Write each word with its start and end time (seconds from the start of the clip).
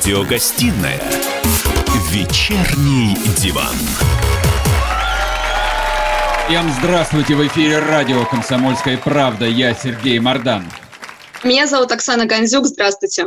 Радиогостинная 0.00 0.98
«Вечерний 2.08 3.18
диван». 3.36 3.74
Всем 6.46 6.72
здравствуйте! 6.72 7.34
В 7.34 7.46
эфире 7.46 7.80
радио 7.80 8.24
«Комсомольская 8.24 8.96
правда». 8.96 9.44
Я 9.44 9.74
Сергей 9.74 10.18
Мордан. 10.18 10.64
Меня 11.44 11.66
зовут 11.66 11.92
Оксана 11.92 12.24
Гандзюк. 12.24 12.64
Здравствуйте. 12.64 13.26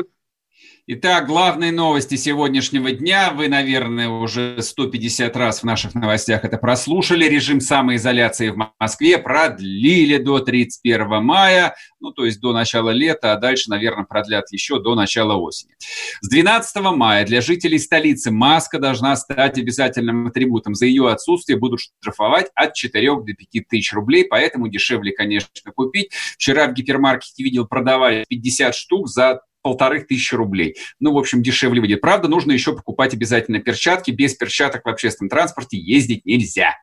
Итак, 0.86 1.28
главные 1.28 1.72
новости 1.72 2.16
сегодняшнего 2.16 2.92
дня. 2.92 3.32
Вы, 3.32 3.48
наверное, 3.48 4.10
уже 4.10 4.62
150 4.62 5.34
раз 5.38 5.62
в 5.62 5.64
наших 5.64 5.96
новостях 5.96 6.44
это 6.44 6.58
прослушали. 6.58 7.24
Режим 7.24 7.62
самоизоляции 7.62 8.50
в 8.50 8.70
Москве 8.78 9.18
продлили 9.18 10.18
до 10.18 10.40
31 10.40 11.24
мая, 11.24 11.74
ну, 12.02 12.12
то 12.12 12.26
есть 12.26 12.42
до 12.42 12.52
начала 12.52 12.90
лета, 12.90 13.32
а 13.32 13.38
дальше, 13.38 13.70
наверное, 13.70 14.04
продлят 14.04 14.52
еще 14.52 14.78
до 14.78 14.94
начала 14.96 15.36
осени. 15.36 15.74
С 16.20 16.28
12 16.28 16.76
мая 16.98 17.26
для 17.26 17.40
жителей 17.40 17.80
столицы 17.80 18.32
маска 18.32 18.78
должна 18.78 19.16
стать 19.16 19.58
обязательным 19.58 20.28
атрибутом. 20.28 20.76
За 20.76 20.86
ее 20.86 21.10
отсутствие 21.10 21.58
будут 21.58 21.80
штрафовать 21.80 22.48
от 22.56 22.74
4 22.74 23.22
до 23.22 23.34
5 23.34 23.68
тысяч 23.70 23.94
рублей, 23.94 24.26
поэтому 24.26 24.68
дешевле, 24.68 25.14
конечно, 25.14 25.48
купить. 25.74 26.12
Вчера 26.34 26.68
в 26.68 26.74
гипермаркете 26.74 27.42
видел, 27.42 27.68
продавали 27.68 28.26
50 28.28 28.76
штук 28.76 29.08
за 29.08 29.40
полторы 29.64 30.02
тысячи 30.02 30.36
рублей. 30.36 30.76
Ну, 31.00 31.14
в 31.14 31.18
общем, 31.18 31.42
дешевле 31.42 31.82
выйдет. 31.82 32.02
Правда, 32.02 32.28
нужно 32.28 32.52
еще 32.52 32.76
покупать 32.76 33.14
обязательно 33.16 33.60
перчатки. 33.60 34.12
Без 34.12 34.36
перчаток 34.36 34.86
в 34.86 34.90
общественном 34.90 35.30
транспорте 35.30 35.78
ездить 35.78 36.26
нельзя. 36.26 36.76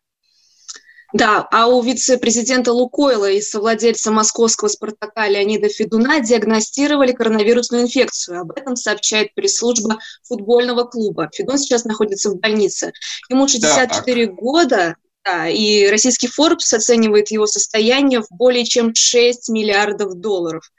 Да, 1.12 1.48
а 1.50 1.66
у 1.66 1.82
вице-президента 1.82 2.72
Лукойла 2.72 3.30
и 3.30 3.40
совладельца 3.40 4.12
московского 4.12 4.68
«Спартака» 4.68 5.26
Леонида 5.26 5.68
Федуна 5.68 6.20
диагностировали 6.20 7.12
коронавирусную 7.12 7.82
инфекцию. 7.82 8.42
Об 8.42 8.52
этом 8.52 8.76
сообщает 8.76 9.34
пресс-служба 9.34 9.98
футбольного 10.22 10.84
клуба. 10.84 11.28
Федун 11.34 11.58
сейчас 11.58 11.84
находится 11.84 12.30
в 12.30 12.38
больнице. 12.38 12.92
Ему 13.28 13.48
64 13.48 14.26
так. 14.26 14.34
года, 14.36 14.94
да, 15.24 15.48
и 15.48 15.88
российский 15.88 16.28
Forbes 16.28 16.72
оценивает 16.74 17.32
его 17.32 17.46
состояние 17.46 18.20
в 18.20 18.26
более 18.30 18.64
чем 18.64 18.94
6 18.94 19.48
миллиардов 19.48 20.14
долларов. 20.14 20.70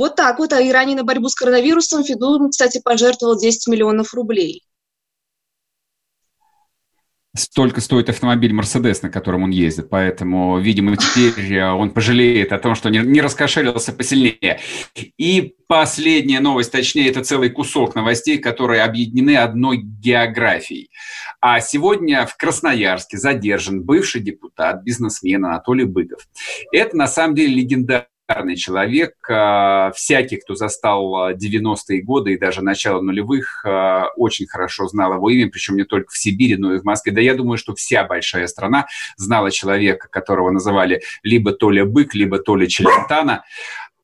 Вот 0.00 0.16
так 0.16 0.38
вот. 0.38 0.54
А 0.54 0.60
и 0.62 0.72
ранее 0.72 0.96
на 0.96 1.04
борьбу 1.04 1.28
с 1.28 1.34
коронавирусом 1.34 2.04
Федун, 2.04 2.48
кстати, 2.48 2.80
пожертвовал 2.82 3.38
10 3.38 3.68
миллионов 3.68 4.14
рублей. 4.14 4.62
Столько 7.36 7.82
стоит 7.82 8.08
автомобиль 8.08 8.54
Мерседес, 8.54 9.02
на 9.02 9.10
котором 9.10 9.42
он 9.42 9.50
ездит. 9.50 9.90
Поэтому, 9.90 10.58
видимо, 10.58 10.96
теперь 10.96 11.54
э, 11.54 11.70
он 11.70 11.90
пожалеет 11.90 12.54
о 12.54 12.58
том, 12.58 12.74
что 12.74 12.88
не 12.88 13.20
раскошелился 13.20 13.92
посильнее. 13.92 14.60
И 15.18 15.54
последняя 15.68 16.40
новость, 16.40 16.72
точнее, 16.72 17.10
это 17.10 17.22
целый 17.22 17.50
кусок 17.50 17.94
новостей, 17.94 18.38
которые 18.38 18.84
объединены 18.84 19.36
одной 19.36 19.76
географией. 19.76 20.90
А 21.42 21.60
сегодня 21.60 22.24
в 22.24 22.38
Красноярске 22.38 23.18
задержан 23.18 23.82
бывший 23.82 24.22
депутат, 24.22 24.82
бизнесмен 24.82 25.44
Анатолий 25.44 25.84
Быков. 25.84 26.26
Это, 26.72 26.96
на 26.96 27.06
самом 27.06 27.34
деле, 27.34 27.54
легендарный 27.54 28.09
легендарный 28.30 28.56
человек. 28.56 29.14
А, 29.28 29.92
всякий, 29.92 30.36
кто 30.36 30.54
застал 30.54 31.32
90-е 31.32 32.02
годы 32.02 32.34
и 32.34 32.38
даже 32.38 32.62
начало 32.62 33.00
нулевых, 33.00 33.64
а, 33.64 34.08
очень 34.16 34.46
хорошо 34.46 34.86
знал 34.88 35.14
его 35.14 35.30
имя, 35.30 35.50
причем 35.50 35.76
не 35.76 35.84
только 35.84 36.10
в 36.10 36.18
Сибири, 36.18 36.56
но 36.56 36.74
и 36.74 36.78
в 36.78 36.84
Москве. 36.84 37.12
Да 37.12 37.20
я 37.20 37.34
думаю, 37.34 37.58
что 37.58 37.74
вся 37.74 38.04
большая 38.04 38.46
страна 38.46 38.86
знала 39.16 39.50
человека, 39.50 40.08
которого 40.08 40.50
называли 40.50 41.02
либо 41.22 41.52
Толя 41.52 41.84
Бык, 41.84 42.14
либо 42.14 42.38
Толя 42.38 42.66
Челентана. 42.66 43.44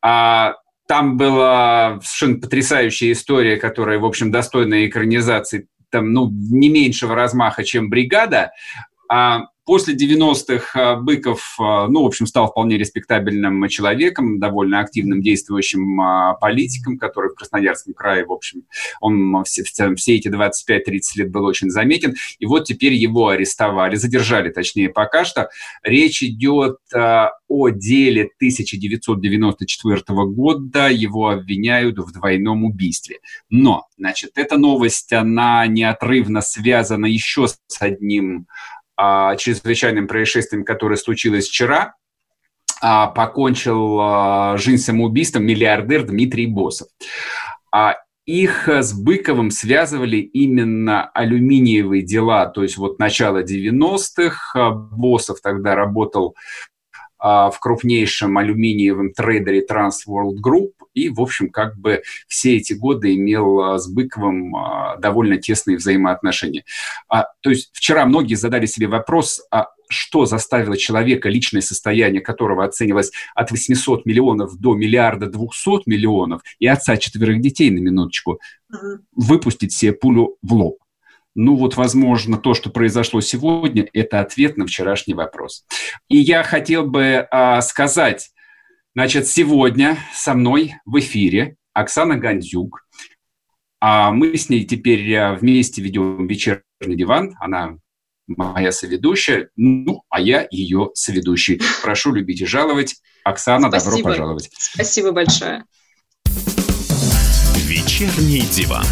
А, 0.03 0.57
там 0.87 1.17
была 1.17 2.01
совершенно 2.03 2.41
потрясающая 2.41 3.13
история, 3.13 3.57
которая, 3.57 3.99
в 3.99 4.05
общем, 4.05 4.31
достойна 4.31 4.87
экранизации 4.87 5.69
там, 5.91 6.13
ну, 6.13 6.31
не 6.31 6.69
меньшего 6.69 7.15
размаха, 7.15 7.65
чем 7.65 7.91
«Бригада». 7.91 8.53
После 9.67 9.97
90-х 9.97 10.81
э, 10.81 10.97
Быков, 11.01 11.57
э, 11.59 11.87
ну, 11.89 12.05
в 12.05 12.07
общем, 12.07 12.29
стал 12.29 12.47
вполне 12.47 12.79
респектабельным 12.79 13.67
человеком, 13.69 14.39
довольно 14.39 14.79
активным 14.79 15.21
действующим 15.21 16.01
э, 16.01 16.35
политиком, 16.41 16.99
который 16.99 17.33
в 17.33 17.35
Красноярском 17.35 17.93
крае, 17.93 18.25
в 18.25 18.33
общем, 18.33 18.63
он 19.01 19.43
все, 19.43 19.65
все 19.65 20.15
эти 20.15 20.29
25-30 20.29 21.01
лет 21.17 21.33
был 21.33 21.45
очень 21.45 21.71
заметен. 21.71 22.15
И 22.39 22.47
вот 22.47 22.67
теперь 22.67 22.93
его 22.93 23.29
арестовали, 23.29 23.97
задержали, 23.97 24.51
точнее, 24.51 24.89
пока 24.89 25.25
что. 25.25 25.51
Речь 25.83 26.23
идет 26.23 26.79
о 26.95 27.69
деле 27.71 28.31
1994 28.37 30.03
года. 30.27 30.89
Его 30.89 31.31
обвиняют 31.31 31.99
в 31.99 32.13
двойном 32.13 32.65
убийстве. 32.65 33.19
Но, 33.51 33.87
значит, 33.99 34.31
эта 34.37 34.59
новость, 34.59 35.13
она 35.13 35.67
неотрывно 35.67 36.41
связана 36.41 37.07
еще 37.07 37.49
с 37.49 37.59
одним 37.81 38.47
а, 38.49 38.77
чрезвычайным 38.99 40.09
происшествием, 40.09 40.65
которое 40.65 40.97
случилось 40.97 41.49
вчера, 41.49 41.95
а, 42.83 43.07
покончил 43.07 43.99
а, 44.01 44.57
жизнь 44.59 44.83
самоубийством 44.83 45.45
миллиардер 45.45 46.05
Дмитрий 46.05 46.47
Босов. 46.47 46.89
А, 47.73 47.97
их 48.27 48.69
с 48.69 48.93
Быковым 48.93 49.51
связывали 49.51 50.19
именно 50.19 51.09
алюминиевые 51.11 52.03
дела, 52.03 52.47
то 52.47 52.63
есть 52.63 52.77
вот 52.77 52.99
начало 52.99 53.43
90-х. 53.45 54.71
Босов 54.71 55.41
тогда 55.41 55.75
работал 55.75 56.35
в 57.19 57.55
крупнейшем 57.61 58.37
алюминиевом 58.37 59.13
трейдере 59.13 59.65
Trans 59.65 60.05
World 60.09 60.37
Group, 60.45 60.73
и, 60.97 61.11
в 61.11 61.21
общем, 61.21 61.51
как 61.51 61.79
бы 61.79 62.03
все 62.27 62.57
эти 62.57 62.73
годы 62.73 63.15
имел 63.15 63.61
а, 63.61 63.79
с 63.79 63.87
Быковым 63.87 64.57
а, 64.57 64.97
довольно 64.97 65.37
тесные 65.37 65.77
взаимоотношения. 65.77 66.65
А, 67.09 67.27
то 67.43 67.51
есть 67.51 67.71
вчера 67.73 68.07
многие 68.07 68.35
задали 68.35 68.65
себе 68.65 68.89
вопрос, 68.89 69.43
а 69.53 69.67
что 69.89 70.25
заставило 70.25 70.77
человека, 70.77 71.29
личное 71.29 71.61
состояние 71.61 72.23
которого 72.23 72.65
оценивалось 72.65 73.13
от 73.35 73.51
800 73.51 74.07
миллионов 74.07 74.59
до 74.59 74.75
миллиарда 74.75 75.27
200 75.27 75.83
миллионов, 75.87 76.41
и 76.59 76.67
отца 76.67 76.97
четверых 76.97 77.43
детей, 77.43 77.71
на 77.71 77.79
минуточку, 77.79 78.41
выпустить 79.15 79.73
себе 79.73 79.93
пулю 79.93 80.39
в 80.43 80.55
лоб. 80.55 80.79
Ну 81.35 81.57
вот, 81.57 81.77
возможно, 81.77 82.39
то, 82.39 82.55
что 82.55 82.71
произошло 82.71 83.21
сегодня, 83.21 83.87
это 83.93 84.21
ответ 84.21 84.57
на 84.57 84.67
вчерашний 84.67 85.13
вопрос. 85.13 85.67
И 86.09 86.17
я 86.17 86.43
хотел 86.43 86.87
бы 86.87 87.29
а, 87.31 87.61
сказать, 87.61 88.31
Значит, 88.97 89.27
сегодня 89.27 89.99
со 90.15 90.33
мной 90.33 90.77
в 90.87 90.99
эфире 91.01 91.57
Оксана 91.75 92.17
Гандзюк. 92.17 92.81
А 93.79 94.11
мы 94.11 94.35
с 94.39 94.49
ней 94.49 94.65
теперь 94.65 95.13
э, 95.13 95.35
вместе 95.35 95.83
ведем 95.83 96.27
вечерний 96.27 96.63
диван. 96.97 97.37
Она 97.39 97.77
моя 98.27 98.73
соведущая, 98.73 99.51
ну, 99.55 100.03
а 100.09 100.19
я 100.19 100.49
ее 100.51 100.93
соведущий. 100.95 101.61
Прошу 101.83 102.15
любить 102.15 102.41
и 102.41 102.47
жаловать. 102.47 102.97
Оксана, 103.23 103.69
Спасибо. 103.69 103.97
добро 103.97 104.13
пожаловать. 104.13 104.51
Спасибо 104.57 105.13
большое. 105.13 105.65
Вечерний 107.67 108.47
диван. 108.51 108.87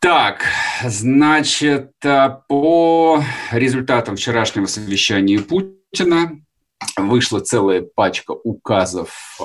Так, 0.00 0.44
значит, 0.84 1.90
э, 2.04 2.28
по 2.46 3.24
результатам 3.50 4.14
вчерашнего 4.14 4.66
совещания 4.66 5.40
Путина 5.40 6.42
вышла 6.96 7.40
целая 7.40 7.82
пачка 7.82 8.32
указов 8.32 9.38
э, 9.40 9.44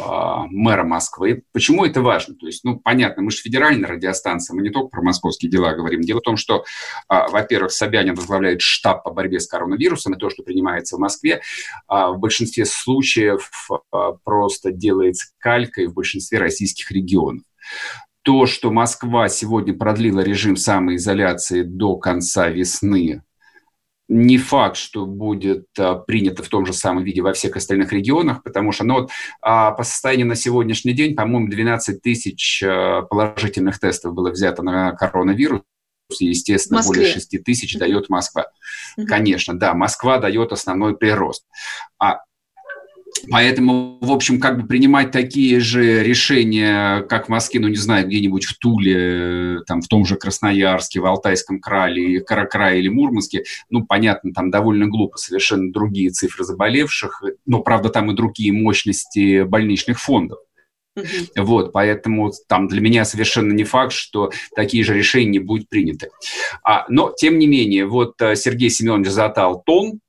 мэра 0.50 0.84
Москвы. 0.84 1.44
Почему 1.54 1.86
это 1.86 2.02
важно? 2.02 2.36
То 2.36 2.46
есть, 2.48 2.64
ну, 2.64 2.80
понятно, 2.80 3.24
мы 3.24 3.32
же 3.32 3.38
федеральная 3.38 3.90
радиостанция, 3.90 4.56
мы 4.56 4.62
не 4.62 4.70
только 4.70 4.90
про 4.90 5.02
московские 5.02 5.52
дела 5.52 5.74
говорим. 5.74 6.02
Дело 6.02 6.20
в 6.20 6.24
том, 6.24 6.38
что, 6.38 6.64
э, 7.10 7.28
во-первых, 7.30 7.72
Собянин 7.72 8.16
возглавляет 8.16 8.62
штаб 8.62 9.04
по 9.04 9.12
борьбе 9.12 9.40
с 9.40 9.48
коронавирусом, 9.48 10.14
и 10.14 10.18
то, 10.18 10.30
что 10.30 10.44
принимается 10.44 10.98
в 10.98 11.00
Москве, 11.00 11.34
э, 11.34 11.40
в 11.90 12.18
большинстве 12.18 12.66
случаев 12.66 13.50
э, 13.72 13.98
просто 14.24 14.72
делается 14.72 15.28
калькой 15.40 15.88
в 15.88 15.94
большинстве 15.94 16.40
российских 16.40 16.92
регионов 16.92 17.44
то, 18.28 18.46
что 18.46 18.72
Москва 18.72 19.30
сегодня 19.30 19.74
продлила 19.74 20.20
режим 20.20 20.58
самоизоляции 20.58 21.62
до 21.62 21.96
конца 21.96 22.50
весны, 22.50 23.22
не 24.08 24.38
факт, 24.38 24.78
что 24.78 25.06
будет 25.06 25.68
а, 25.78 25.96
принято 25.96 26.44
в 26.44 26.48
том 26.48 26.66
же 26.66 26.74
самом 26.74 27.04
виде 27.04 27.22
во 27.22 27.34
всех 27.34 27.56
остальных 27.56 27.92
регионах, 27.92 28.44
потому 28.44 28.72
что 28.72 28.84
ну, 28.84 28.94
вот, 29.02 29.10
а, 29.42 29.72
по 29.72 29.84
состоянию 29.84 30.28
на 30.28 30.36
сегодняшний 30.36 30.94
день, 30.94 31.16
по-моему, 31.16 31.50
12 31.50 32.02
тысяч 32.02 32.64
а, 32.64 33.02
положительных 33.02 33.80
тестов 33.80 34.14
было 34.14 34.32
взято 34.32 34.64
на 34.64 34.94
коронавирус, 34.94 35.62
естественно, 36.20 36.82
более 36.86 37.12
6 37.12 37.44
тысяч 37.44 37.78
дает 37.78 38.10
Москва. 38.10 38.48
Угу. 38.98 39.08
Конечно, 39.08 39.58
да, 39.58 39.74
Москва 39.74 40.20
дает 40.20 40.54
основной 40.54 40.98
прирост. 40.98 41.46
А 42.00 42.20
Поэтому, 43.30 43.98
в 44.02 44.12
общем, 44.12 44.40
как 44.40 44.62
бы 44.62 44.68
принимать 44.68 45.12
такие 45.12 45.60
же 45.60 46.04
решения, 46.04 47.02
как 47.04 47.28
в 47.28 47.30
Москве, 47.30 47.60
ну, 47.60 47.68
не 47.68 47.76
знаю, 47.76 48.08
где-нибудь 48.08 48.46
в 48.46 48.58
Туле, 48.58 49.62
там, 49.66 49.82
в 49.82 49.88
том 49.88 50.06
же 50.06 50.16
Красноярске, 50.16 51.00
в 51.00 51.06
Алтайском 51.06 51.60
крае, 51.60 52.22
Каракрае 52.22 52.80
или 52.80 52.90
Мурманске, 52.90 53.44
ну, 53.70 53.86
понятно, 53.86 54.34
там 54.34 54.52
довольно 54.52 54.88
глупо, 54.88 55.18
совершенно 55.18 55.72
другие 55.72 56.10
цифры 56.10 56.44
заболевших, 56.44 57.24
но, 57.46 57.62
правда, 57.62 57.90
там 57.90 58.12
и 58.12 58.16
другие 58.16 58.52
мощности 58.52 59.44
больничных 59.44 60.00
фондов. 60.00 60.40
Вот, 61.36 61.74
поэтому 61.74 62.32
там 62.48 62.68
для 62.68 62.82
меня 62.82 63.06
совершенно 63.06 63.54
не 63.54 63.64
факт, 63.64 63.94
что 63.94 64.32
такие 64.56 64.84
же 64.84 64.94
решения 64.94 65.30
не 65.30 65.40
будут 65.40 65.70
приняты. 65.70 66.10
А, 66.64 66.86
но, 66.90 67.14
тем 67.16 67.38
не 67.38 67.48
менее, 67.48 67.86
вот 67.86 68.20
э, 68.22 68.36
Сергей 68.36 68.70
Семенович 68.70 69.10
затал 69.10 69.62
тон, 69.64 70.00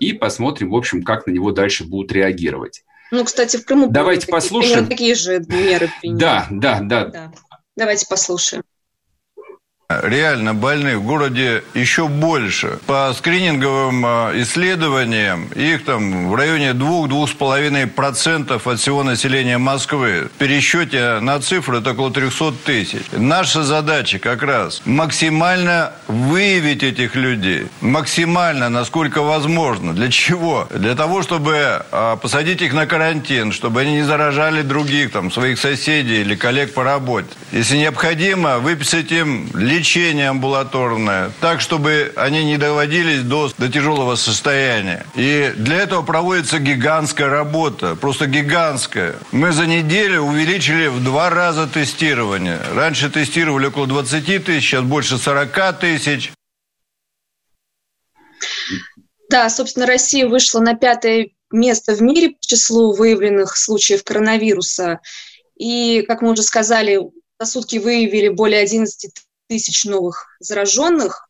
и 0.00 0.12
посмотрим, 0.12 0.70
в 0.70 0.76
общем, 0.76 1.02
как 1.02 1.26
на 1.26 1.30
него 1.30 1.52
дальше 1.52 1.84
будут 1.84 2.12
реагировать. 2.12 2.84
Ну, 3.10 3.24
кстати, 3.24 3.56
в 3.56 3.64
Крыму 3.64 3.88
Давайте 3.88 4.26
послушаем. 4.26 4.88
такие 4.88 5.14
же 5.14 5.38
меры 5.48 5.90
приняты. 6.00 6.20
Да, 6.20 6.46
да, 6.50 6.80
да, 6.80 7.04
да. 7.06 7.32
Давайте 7.76 8.06
послушаем. 8.08 8.64
Реально 9.88 10.52
больных 10.52 10.96
в 10.96 11.02
городе 11.04 11.62
еще 11.72 12.08
больше. 12.08 12.80
По 12.86 13.14
скрининговым 13.16 14.04
а, 14.04 14.32
исследованиям, 14.34 15.46
их 15.54 15.84
там 15.84 16.28
в 16.28 16.34
районе 16.34 16.70
2-2,5% 16.70 18.60
от 18.64 18.80
всего 18.80 19.04
населения 19.04 19.58
Москвы. 19.58 20.28
В 20.34 20.38
пересчете 20.38 21.20
на 21.20 21.38
цифры 21.38 21.78
это 21.78 21.92
около 21.92 22.10
300 22.10 22.52
тысяч. 22.64 23.02
Наша 23.12 23.62
задача 23.62 24.18
как 24.18 24.42
раз 24.42 24.82
максимально 24.86 25.92
выявить 26.08 26.82
этих 26.82 27.14
людей. 27.14 27.68
Максимально, 27.80 28.68
насколько 28.68 29.22
возможно. 29.22 29.92
Для 29.92 30.10
чего? 30.10 30.66
Для 30.74 30.96
того, 30.96 31.22
чтобы 31.22 31.84
а, 31.92 32.16
посадить 32.16 32.60
их 32.60 32.72
на 32.72 32.86
карантин, 32.86 33.52
чтобы 33.52 33.82
они 33.82 33.92
не 33.92 34.02
заражали 34.02 34.62
других, 34.62 35.12
там, 35.12 35.30
своих 35.30 35.60
соседей 35.60 36.22
или 36.22 36.34
коллег 36.34 36.74
по 36.74 36.82
работе. 36.82 37.28
Если 37.52 37.76
необходимо, 37.76 38.58
выписать 38.58 39.12
им 39.12 39.48
лечение 39.76 40.28
амбулаторное, 40.28 41.32
так, 41.40 41.60
чтобы 41.60 42.12
они 42.16 42.44
не 42.44 42.56
доводились 42.56 43.22
до, 43.22 43.50
до 43.58 43.70
тяжелого 43.70 44.16
состояния. 44.16 45.06
И 45.14 45.52
для 45.56 45.76
этого 45.76 46.02
проводится 46.02 46.58
гигантская 46.58 47.28
работа, 47.28 47.94
просто 47.94 48.26
гигантская. 48.26 49.16
Мы 49.32 49.52
за 49.52 49.66
неделю 49.66 50.22
увеличили 50.22 50.86
в 50.86 51.02
два 51.02 51.30
раза 51.30 51.66
тестирование. 51.66 52.60
Раньше 52.74 53.10
тестировали 53.10 53.66
около 53.66 53.86
20 53.86 54.44
тысяч, 54.44 54.64
сейчас 54.64 54.82
больше 54.82 55.18
40 55.18 55.78
тысяч. 55.78 56.32
Да, 59.28 59.50
собственно, 59.50 59.86
Россия 59.86 60.28
вышла 60.28 60.60
на 60.60 60.74
пятое 60.74 61.30
место 61.50 61.94
в 61.94 62.02
мире 62.02 62.30
по 62.30 62.46
числу 62.46 62.94
выявленных 62.94 63.56
случаев 63.56 64.04
коронавируса. 64.04 65.00
И, 65.56 66.02
как 66.06 66.22
мы 66.22 66.32
уже 66.32 66.42
сказали, 66.42 67.00
за 67.38 67.46
сутки 67.46 67.76
выявили 67.78 68.28
более 68.28 68.60
11 68.60 69.12
тысяч 69.48 69.84
новых 69.84 70.26
зараженных. 70.40 71.28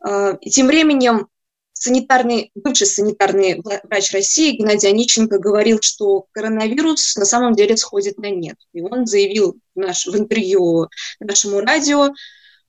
А, 0.00 0.32
и 0.40 0.50
тем 0.50 0.66
временем 0.66 1.28
санитарный, 1.72 2.50
бывший 2.54 2.86
санитарный 2.86 3.60
врач 3.62 4.12
России 4.12 4.56
Геннадий 4.56 4.88
Онищенко 4.88 5.38
говорил, 5.38 5.78
что 5.80 6.26
коронавирус 6.32 7.16
на 7.16 7.24
самом 7.24 7.54
деле 7.54 7.76
сходит 7.76 8.18
на 8.18 8.30
нет. 8.30 8.56
И 8.72 8.82
он 8.82 9.06
заявил 9.06 9.56
в, 9.74 9.78
наш, 9.78 10.06
в 10.06 10.16
интервью 10.16 10.88
нашему 11.20 11.60
радио, 11.60 12.10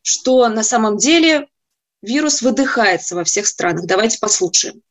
что 0.03 0.47
на 0.47 0.63
самом 0.63 0.97
деле 0.97 1.47
вирус 2.01 2.41
выдыхается 2.41 3.15
во 3.15 3.23
всех 3.23 3.45
странах. 3.47 3.85
Давайте 3.87 4.19
послушаем. 4.21 4.81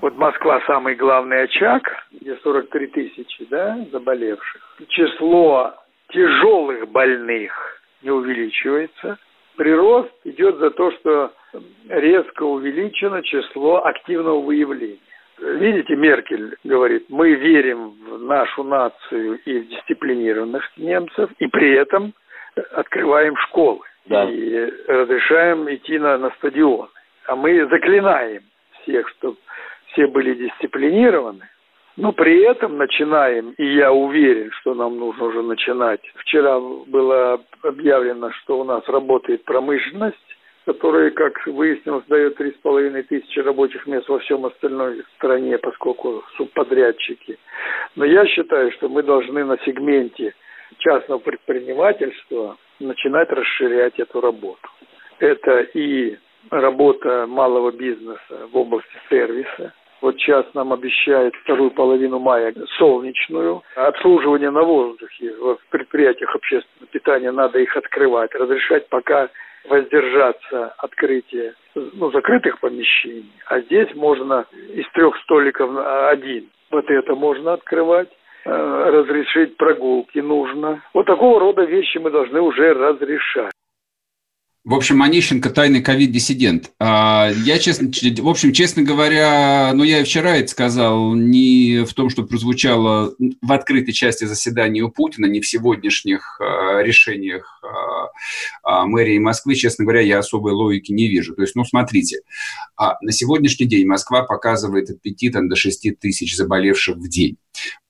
Вот 0.00 0.14
Москва 0.16 0.60
самый 0.66 0.94
главный 0.94 1.44
очаг, 1.44 1.82
где 2.10 2.36
43 2.42 2.86
тысячи 2.88 3.44
да, 3.50 3.78
заболевших. 3.92 4.62
Число 4.88 5.74
тяжелых 6.08 6.88
больных 6.88 7.79
не 8.02 8.10
увеличивается. 8.10 9.18
Прирост 9.56 10.12
идет 10.24 10.56
за 10.56 10.70
то, 10.70 10.90
что 10.92 11.32
резко 11.88 12.42
увеличено 12.44 13.22
число 13.22 13.84
активного 13.84 14.40
выявления. 14.40 14.98
Видите, 15.38 15.96
Меркель 15.96 16.56
говорит, 16.64 17.06
мы 17.08 17.32
верим 17.34 17.94
в 18.06 18.22
нашу 18.22 18.62
нацию 18.62 19.40
и 19.44 19.60
в 19.60 19.68
дисциплинированных 19.68 20.62
немцев, 20.76 21.30
и 21.38 21.46
при 21.46 21.72
этом 21.72 22.12
открываем 22.72 23.36
школы 23.36 23.80
да. 24.06 24.28
и 24.30 24.70
разрешаем 24.86 25.72
идти 25.72 25.98
на, 25.98 26.18
на 26.18 26.30
стадион. 26.32 26.88
А 27.26 27.36
мы 27.36 27.66
заклинаем 27.68 28.42
всех, 28.82 29.08
чтобы 29.10 29.36
все 29.88 30.06
были 30.06 30.34
дисциплинированы, 30.34 31.48
но 31.96 32.12
при 32.12 32.42
этом 32.42 32.76
начинаем, 32.78 33.52
и 33.58 33.74
я 33.74 33.92
уверен, 33.92 34.50
что 34.60 34.74
нам 34.74 34.98
нужно 34.98 35.24
уже 35.26 35.42
начинать. 35.42 36.00
Вчера 36.16 36.58
было 36.58 37.40
объявлено, 37.62 38.30
что 38.42 38.60
у 38.60 38.64
нас 38.64 38.86
работает 38.88 39.44
промышленность, 39.44 40.16
которая, 40.64 41.10
как 41.10 41.46
выяснилось, 41.46 42.04
дает 42.06 42.40
3,5 42.40 43.02
тысячи 43.04 43.38
рабочих 43.40 43.86
мест 43.86 44.08
во 44.08 44.18
всем 44.20 44.46
остальной 44.46 45.02
стране, 45.16 45.58
поскольку 45.58 46.22
субподрядчики. 46.36 47.38
Но 47.96 48.04
я 48.04 48.26
считаю, 48.26 48.70
что 48.72 48.88
мы 48.88 49.02
должны 49.02 49.44
на 49.44 49.58
сегменте 49.64 50.34
частного 50.78 51.18
предпринимательства 51.18 52.56
начинать 52.78 53.30
расширять 53.30 53.98
эту 53.98 54.20
работу. 54.20 54.68
Это 55.18 55.60
и 55.74 56.16
работа 56.50 57.26
малого 57.26 57.72
бизнеса 57.72 58.48
в 58.52 58.56
области 58.56 58.96
сервиса, 59.08 59.74
вот 60.00 60.16
сейчас 60.16 60.46
нам 60.54 60.72
обещают 60.72 61.34
вторую 61.36 61.70
половину 61.70 62.18
мая 62.18 62.54
солнечную. 62.78 63.62
Обслуживание 63.76 64.50
на 64.50 64.62
воздухе 64.62 65.32
в 65.34 65.58
предприятиях 65.70 66.34
общественного 66.34 66.90
питания 66.90 67.30
надо 67.30 67.58
их 67.58 67.76
открывать, 67.76 68.34
разрешать 68.34 68.88
пока 68.88 69.28
воздержаться 69.68 70.74
открытия 70.78 71.54
ну, 71.74 72.10
закрытых 72.10 72.58
помещений. 72.60 73.32
А 73.46 73.60
здесь 73.60 73.94
можно 73.94 74.46
из 74.74 74.88
трех 74.92 75.16
столиков 75.22 75.70
один. 76.08 76.48
Вот 76.70 76.88
это 76.88 77.14
можно 77.14 77.54
открывать 77.54 78.08
э, 78.44 78.50
разрешить 78.50 79.56
прогулки 79.56 80.18
нужно. 80.18 80.82
Вот 80.94 81.06
такого 81.06 81.40
рода 81.40 81.64
вещи 81.64 81.98
мы 81.98 82.10
должны 82.10 82.40
уже 82.40 82.72
разрешать. 82.72 83.52
В 84.62 84.74
общем, 84.74 85.02
Онищенко– 85.02 85.48
тайный 85.50 85.80
ковид-диссидент. 85.80 86.72
А, 86.78 87.30
я, 87.44 87.58
честно, 87.58 87.88
в 87.88 88.28
общем, 88.28 88.52
честно 88.52 88.82
говоря, 88.82 89.72
ну, 89.72 89.84
я 89.84 90.00
и 90.00 90.04
вчера 90.04 90.36
это 90.36 90.48
сказал, 90.48 91.14
не 91.14 91.86
в 91.86 91.94
том, 91.94 92.10
что 92.10 92.24
прозвучало 92.24 93.14
в 93.40 93.52
открытой 93.52 93.94
части 93.94 94.26
заседания 94.26 94.82
у 94.82 94.90
Путина, 94.90 95.24
не 95.24 95.40
в 95.40 95.48
сегодняшних 95.48 96.38
а, 96.42 96.82
решениях 96.82 97.62
а, 98.62 98.84
мэрии 98.84 99.18
Москвы, 99.18 99.54
честно 99.54 99.86
говоря, 99.86 100.02
я 100.02 100.18
особой 100.18 100.52
логики 100.52 100.92
не 100.92 101.08
вижу. 101.08 101.34
То 101.34 101.40
есть, 101.40 101.56
ну, 101.56 101.64
смотрите, 101.64 102.20
на 102.76 103.12
сегодняшний 103.12 103.64
день 103.64 103.86
Москва 103.86 104.24
показывает 104.24 104.90
от 104.90 105.00
5 105.00 105.32
там, 105.32 105.48
до 105.48 105.56
6 105.56 105.98
тысяч 105.98 106.36
заболевших 106.36 106.96
в 106.96 107.08
день. 107.08 107.38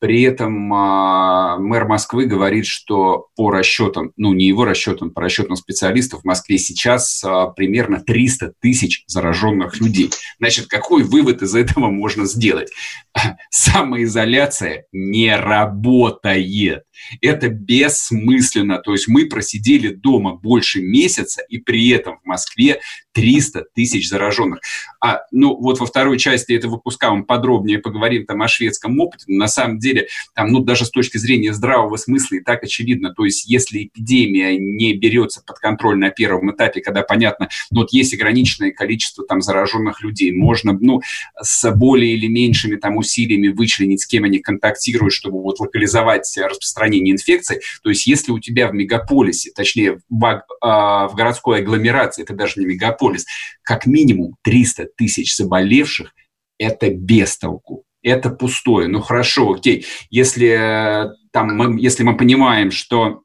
При 0.01 0.23
этом 0.23 0.73
э, 0.73 1.59
мэр 1.59 1.87
Москвы 1.87 2.25
говорит, 2.25 2.67
что 2.67 3.29
по 3.37 3.51
расчетам, 3.51 4.13
ну 4.17 4.33
не 4.33 4.49
его 4.49 4.65
расчетам, 4.65 5.11
по 5.11 5.21
расчетам 5.21 5.57
специалистов, 5.57 6.23
в 6.23 6.25
Москве 6.25 6.59
сейчас 6.59 7.23
э, 7.23 7.47
примерно 7.55 8.01
300 8.01 8.55
тысяч 8.61 9.05
зараженных 9.07 9.79
людей. 9.79 10.11
Значит, 10.39 10.67
какой 10.69 11.03
вывод 11.03 11.43
из 11.43 11.55
этого 11.55 11.91
можно 11.91 12.25
сделать? 12.25 12.71
Самоизоляция 13.51 14.87
не 14.93 15.37
работает. 15.37 16.85
Это 17.21 17.49
бессмысленно. 17.49 18.79
То 18.79 18.93
есть 18.93 19.09
мы 19.09 19.27
просидели 19.27 19.89
дома 19.89 20.35
больше 20.35 20.83
месяца, 20.83 21.43
и 21.49 21.59
при 21.59 21.89
этом 21.91 22.19
в 22.23 22.27
Москве 22.27 22.81
300 23.13 23.65
тысяч 23.75 24.09
зараженных. 24.09 24.61
А, 25.01 25.21
ну, 25.31 25.57
вот 25.57 25.81
во 25.81 25.87
второй 25.87 26.19
части 26.19 26.53
этого 26.53 26.73
выпуска 26.73 27.11
мы 27.11 27.25
подробнее 27.25 27.79
поговорим 27.79 28.27
там 28.27 28.43
о 28.43 28.49
шведском 28.49 28.99
опыте. 29.01 29.25
Но 29.29 29.39
на 29.39 29.49
самом 29.49 29.79
деле, 29.79 30.07
там, 30.35 30.49
ну, 30.49 30.61
даже 30.61 30.85
с 30.85 30.91
точки 30.91 31.19
зрения 31.19 31.53
здравого 31.53 31.97
смысла 31.97 32.37
и 32.37 32.41
так 32.41 32.63
очевидно. 32.63 33.13
То 33.15 33.25
есть 33.25 33.49
если 33.49 33.85
эпидемия 33.85 34.57
не 34.59 34.95
берется 34.95 35.43
под 35.45 35.59
контроль 35.59 35.99
на 35.99 36.11
первом 36.11 36.53
этапе, 36.53 36.81
когда 36.81 37.03
понятно, 37.03 37.49
ну, 37.71 37.81
вот 37.81 37.93
есть 37.93 38.15
ограниченное 38.15 38.71
количество 38.71 39.25
там 39.25 39.41
зараженных 39.41 40.03
людей, 40.03 40.33
можно, 40.33 40.73
ну, 40.73 41.01
с 41.41 41.71
более 41.73 42.15
или 42.15 42.27
меньшими 42.27 42.77
там 42.77 42.97
усилиями 42.97 43.49
вычленить, 43.49 44.03
с 44.03 44.07
кем 44.07 44.25
они 44.25 44.39
контактируют, 44.39 45.13
чтобы 45.13 45.43
вот 45.43 45.61
локализовать 45.61 46.37
распространение 46.39 46.90
инфекции. 46.99 47.61
То 47.83 47.91
есть 47.91 48.07
если 48.07 48.33
у 48.33 48.39
тебя 48.39 48.69
в 48.69 48.75
мегаполисе, 48.75 49.53
точнее, 49.55 50.01
в, 50.09 50.45
а, 50.61 51.09
в 51.09 51.15
городской 51.15 51.61
агломерации, 51.61 52.23
это 52.23 52.35
даже 52.35 52.61
не 52.61 52.67
мегаполис, 52.67 52.81
мегаполис, 52.81 53.27
как 53.63 53.87
минимум 53.87 54.37
300 54.43 54.89
тысяч 54.97 55.37
заболевших– 55.37 56.15
это 56.59 56.91
без 56.91 57.39
толку. 57.39 57.85
Это 58.03 58.31
пустое. 58.31 58.89
Ну 58.89 59.01
хорошо, 59.01 59.53
окей. 59.53 59.85
Если, 60.09 60.49
э, 60.49 61.11
там, 61.33 61.55
мы, 61.57 61.81
если 61.81 62.03
мы 62.03 62.17
понимаем, 62.17 62.71
что 62.71 63.23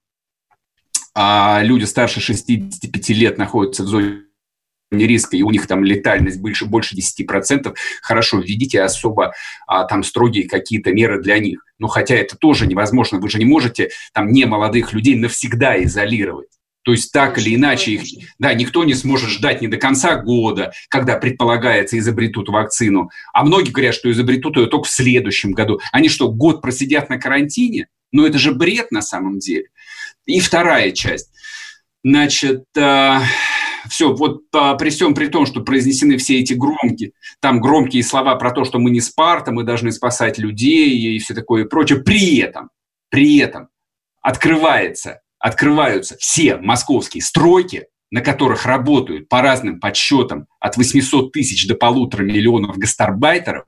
а, 1.13 1.61
люди 1.63 1.85
старше 1.85 2.19
65 2.19 3.09
лет 3.09 3.37
находятся 3.37 3.83
в 3.83 3.87
зоне 3.87 4.24
риска, 4.91 5.35
и 5.35 5.41
у 5.41 5.51
них 5.51 5.67
там 5.67 5.83
летальность 5.83 6.39
больше, 6.39 6.65
больше 6.65 6.95
10%, 6.95 7.73
хорошо, 8.01 8.39
введите 8.39 8.81
особо 8.81 9.33
а, 9.67 9.85
там 9.85 10.03
строгие 10.03 10.47
какие-то 10.47 10.91
меры 10.91 11.21
для 11.21 11.39
них. 11.39 11.65
Но 11.79 11.87
хотя 11.87 12.15
это 12.15 12.37
тоже 12.37 12.67
невозможно, 12.67 13.19
вы 13.19 13.29
же 13.29 13.39
не 13.39 13.45
можете 13.45 13.89
там 14.13 14.31
не 14.31 14.45
молодых 14.45 14.93
людей 14.93 15.15
навсегда 15.15 15.81
изолировать. 15.83 16.47
То 16.85 16.91
есть 16.91 17.11
так 17.11 17.39
или 17.39 17.55
иначе 17.55 17.93
их, 17.93 18.03
да, 18.37 18.53
никто 18.53 18.83
не 18.83 18.93
сможет 18.93 19.31
ждать 19.31 19.59
не 19.59 19.67
до 19.67 19.77
конца 19.77 20.17
года, 20.17 20.71
когда 20.87 21.17
предполагается 21.17 21.97
изобретут 21.97 22.47
вакцину. 22.47 23.09
А 23.33 23.43
многие 23.43 23.71
говорят, 23.71 23.95
что 23.95 24.11
изобретут 24.11 24.55
ее 24.57 24.67
только 24.67 24.87
в 24.87 24.91
следующем 24.91 25.51
году. 25.51 25.79
Они 25.91 26.09
что, 26.09 26.31
год 26.31 26.61
просидят 26.61 27.09
на 27.09 27.19
карантине? 27.19 27.87
Ну 28.11 28.23
это 28.23 28.37
же 28.37 28.53
бред 28.53 28.91
на 28.91 29.01
самом 29.01 29.39
деле. 29.39 29.69
И 30.27 30.39
вторая 30.39 30.91
часть. 30.91 31.31
Значит, 32.03 32.65
э, 32.77 33.17
все, 33.89 34.13
вот 34.13 34.43
э, 34.53 34.75
при 34.77 34.89
всем 34.89 35.13
при 35.13 35.27
том, 35.27 35.45
что 35.45 35.61
произнесены 35.61 36.17
все 36.17 36.39
эти 36.39 36.53
громкие, 36.53 37.11
там 37.39 37.59
громкие 37.61 38.03
слова 38.03 38.35
про 38.35 38.51
то, 38.51 38.65
что 38.65 38.79
мы 38.79 38.91
не 38.91 39.01
Спарта, 39.01 39.51
мы 39.51 39.63
должны 39.63 39.91
спасать 39.91 40.37
людей 40.37 40.89
и 40.97 41.19
все 41.19 41.33
такое 41.33 41.65
и 41.65 41.67
прочее, 41.67 42.01
при 42.01 42.37
этом, 42.37 42.69
при 43.09 43.37
этом 43.37 43.69
открывается 44.21 45.21
открываются 45.45 46.17
все 46.17 46.57
московские 46.57 47.21
стройки, 47.21 47.85
на 48.09 48.21
которых 48.21 48.65
работают 48.65 49.29
по 49.29 49.43
разным 49.43 49.79
подсчетам 49.79 50.47
от 50.59 50.75
800 50.75 51.31
тысяч 51.31 51.67
до 51.67 51.75
полутора 51.75 52.23
миллионов 52.23 52.77
гастарбайтеров, 52.77 53.65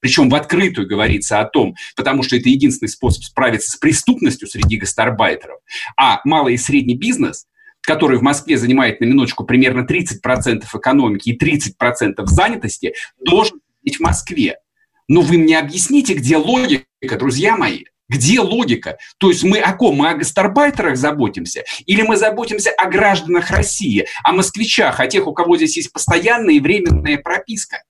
причем 0.00 0.28
в 0.28 0.34
открытую 0.34 0.88
говорится 0.88 1.38
о 1.38 1.44
том, 1.44 1.76
потому 1.94 2.24
что 2.24 2.34
это 2.34 2.48
единственный 2.48 2.88
способ 2.88 3.22
справиться 3.22 3.70
с 3.70 3.76
преступностью 3.76 4.48
среди 4.48 4.76
гастарбайтеров, 4.76 5.60
а 5.96 6.20
малый 6.24 6.54
и 6.54 6.58
средний 6.58 6.96
бизнес, 6.96 7.46
который 7.82 8.18
в 8.18 8.22
Москве 8.22 8.56
занимает 8.56 9.00
на 9.00 9.04
минуточку 9.04 9.44
примерно 9.44 9.86
30% 9.86 10.64
экономики 10.72 11.30
и 11.30 11.38
30% 11.38 12.24
занятости, 12.26 12.94
должен 13.20 13.60
быть 13.82 13.96
в 13.96 14.00
Москве. 14.00 14.58
Но 15.08 15.20
вы 15.20 15.38
мне 15.38 15.58
объясните, 15.58 16.14
где 16.14 16.36
логика, 16.36 16.86
друзья 17.18 17.56
мои? 17.56 17.84
Где 18.08 18.40
логика? 18.40 18.98
То 19.18 19.30
есть 19.30 19.42
мы 19.42 19.58
о 19.58 19.72
ком? 19.72 19.96
Мы 19.96 20.10
о 20.10 20.14
гастарбайтерах 20.14 20.96
заботимся? 20.96 21.64
Или 21.86 22.02
мы 22.02 22.16
заботимся 22.16 22.70
о 22.70 22.88
гражданах 22.88 23.50
России, 23.50 24.06
о 24.22 24.32
москвичах, 24.32 25.00
о 25.00 25.06
тех, 25.06 25.26
у 25.26 25.32
кого 25.32 25.56
здесь 25.56 25.76
есть 25.76 25.92
постоянная 25.92 26.54
и 26.54 26.60
временная 26.60 27.18
прописка? 27.18 27.82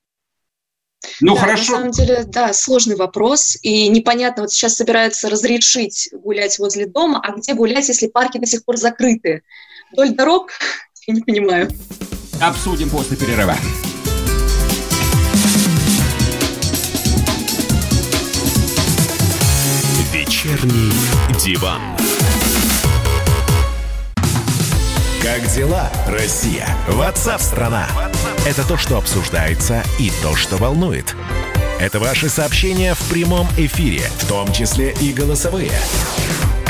Ну, 1.21 1.35
да, 1.35 1.41
хорошо. 1.41 1.73
На 1.73 1.79
самом 1.79 1.91
деле, 1.91 2.25
да, 2.25 2.53
сложный 2.53 2.97
вопрос. 2.97 3.59
И 3.63 3.89
непонятно, 3.89 4.45
вот 4.45 4.53
сейчас 4.53 4.77
собираются 4.77 5.29
разрешить 5.29 6.09
гулять 6.13 6.59
возле 6.59 6.87
дома, 6.87 7.21
а 7.23 7.33
где 7.37 7.55
гулять, 7.55 7.89
если 7.89 8.07
парки 8.07 8.39
до 8.39 8.47
сих 8.47 8.65
пор 8.65 8.77
закрыты? 8.77 9.43
Вдоль 9.93 10.15
дорог? 10.15 10.51
Я 11.07 11.15
не 11.15 11.21
понимаю. 11.21 11.71
Обсудим 12.41 12.91
после 12.91 13.17
перерыва. 13.17 13.57
Вечерний 20.13 20.93
диван. 21.39 21.81
Как 25.23 25.47
дела, 25.55 25.91
Россия? 26.09 26.67
Ватсап-страна! 26.89 27.87
Это 28.45 28.67
то, 28.67 28.77
что 28.77 28.99
обсуждается 28.99 29.85
и 30.01 30.11
то, 30.23 30.35
что 30.35 30.57
волнует. 30.57 31.15
Это 31.79 32.01
ваши 32.01 32.29
сообщения 32.29 32.95
в 32.95 33.09
прямом 33.09 33.47
эфире, 33.57 34.01
в 34.19 34.29
том 34.29 34.53
числе 34.53 34.95
и 35.01 35.13
голосовые. 35.13 35.73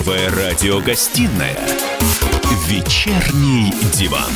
Первая 0.00 0.30
радиогостинная 0.30 1.58
«Вечерний 2.66 3.70
диван». 3.92 4.32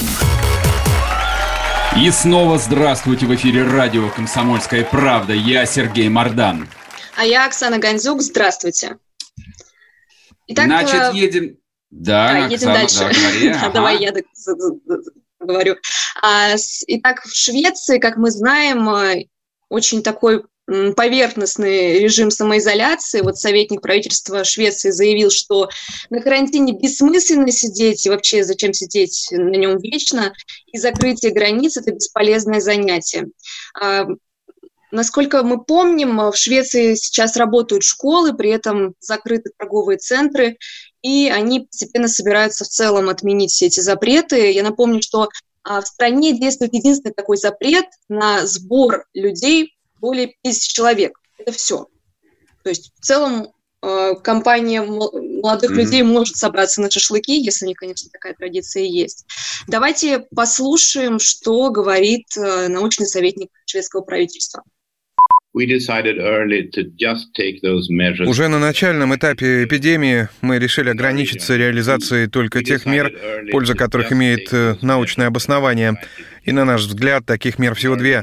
И 1.98 2.10
снова 2.10 2.58
здравствуйте 2.58 3.24
в 3.24 3.34
эфире 3.34 3.64
радио 3.64 4.10
«Комсомольская 4.10 4.84
правда». 4.84 5.32
Я 5.32 5.64
Сергей 5.64 6.10
Мордан. 6.10 6.68
А 7.16 7.24
я 7.24 7.46
Оксана 7.46 7.78
Гандзюк. 7.78 8.20
Здравствуйте. 8.20 8.98
Итак, 10.48 10.66
Значит, 10.66 10.94
э, 10.94 11.10
едем... 11.14 11.56
Да, 11.90 12.28
да 12.28 12.38
едем 12.46 12.68
Оксана, 12.68 12.74
дальше. 12.74 12.98
Да, 12.98 13.08
говори. 13.08 13.48
Ага. 13.56 13.70
Давай 13.70 13.98
я 14.02 14.12
говорю. 15.40 15.76
А, 16.20 16.56
итак, 16.88 17.22
в 17.24 17.34
Швеции, 17.34 17.98
как 17.98 18.18
мы 18.18 18.30
знаем, 18.30 18.86
э, 18.90 19.28
очень 19.70 20.02
такой 20.02 20.44
поверхностный 20.66 21.98
режим 21.98 22.30
самоизоляции. 22.30 23.20
Вот 23.20 23.36
советник 23.36 23.82
правительства 23.82 24.44
Швеции 24.44 24.90
заявил, 24.90 25.30
что 25.30 25.68
на 26.10 26.20
карантине 26.20 26.72
бессмысленно 26.72 27.50
сидеть, 27.50 28.06
и 28.06 28.10
вообще 28.10 28.44
зачем 28.44 28.72
сидеть 28.72 29.28
на 29.30 29.56
нем 29.56 29.78
вечно, 29.78 30.32
и 30.66 30.78
закрытие 30.78 31.32
границ– 31.32 31.76
это 31.78 31.92
бесполезное 31.92 32.60
занятие. 32.60 33.28
А, 33.78 34.06
насколько 34.90 35.42
мы 35.42 35.62
помним, 35.62 36.16
в 36.16 36.36
Швеции 36.36 36.94
сейчас 36.94 37.36
работают 37.36 37.82
школы, 37.82 38.32
при 38.32 38.50
этом 38.50 38.94
закрыты 39.00 39.50
торговые 39.56 39.98
центры, 39.98 40.56
и 41.02 41.28
они 41.28 41.60
постепенно 41.60 42.08
собираются 42.08 42.64
в 42.64 42.68
целом 42.68 43.10
отменить 43.10 43.50
все 43.50 43.66
эти 43.66 43.80
запреты. 43.80 44.50
Я 44.52 44.62
напомню, 44.62 45.02
что 45.02 45.28
а, 45.62 45.82
в 45.82 45.86
стране 45.86 46.38
действует 46.38 46.72
единственный 46.72 47.12
такой 47.12 47.36
запрет 47.36 47.84
на 48.08 48.46
сбор 48.46 49.04
людей 49.12 49.74
более 50.04 50.34
50 50.42 50.60
человек. 50.74 51.18
Это 51.38 51.52
все. 51.52 51.88
То 52.62 52.68
есть 52.68 52.92
в 52.94 53.04
целом 53.04 53.48
э, 53.82 54.14
компания 54.22 54.82
молодых 54.82 55.70
mm-hmm. 55.70 55.74
людей 55.74 56.02
может 56.02 56.36
собраться 56.36 56.82
на 56.82 56.90
шашлыки, 56.90 57.40
если, 57.40 57.66
не, 57.66 57.74
конечно, 57.74 58.10
такая 58.10 58.34
традиция 58.34 58.82
есть. 58.82 59.24
Давайте 59.66 60.26
послушаем, 60.34 61.18
что 61.18 61.70
говорит 61.70 62.26
э, 62.36 62.68
научный 62.68 63.06
советник 63.06 63.48
шведского 63.64 64.02
правительства. 64.02 64.62
Уже 68.26 68.48
на 68.48 68.58
начальном 68.58 69.14
этапе 69.14 69.64
эпидемии 69.64 70.28
мы 70.40 70.58
решили 70.58 70.90
ограничиться 70.90 71.56
реализацией 71.56 72.26
только 72.26 72.62
тех 72.64 72.84
мер, 72.86 73.12
польза 73.52 73.74
которых 73.74 74.12
имеет 74.12 74.52
э, 74.52 74.76
научное 74.82 75.28
обоснование. 75.28 75.94
И, 76.42 76.52
на 76.52 76.64
наш 76.64 76.82
взгляд, 76.82 77.24
таких 77.24 77.58
мер 77.58 77.74
всего 77.74 77.94
две. 77.94 78.22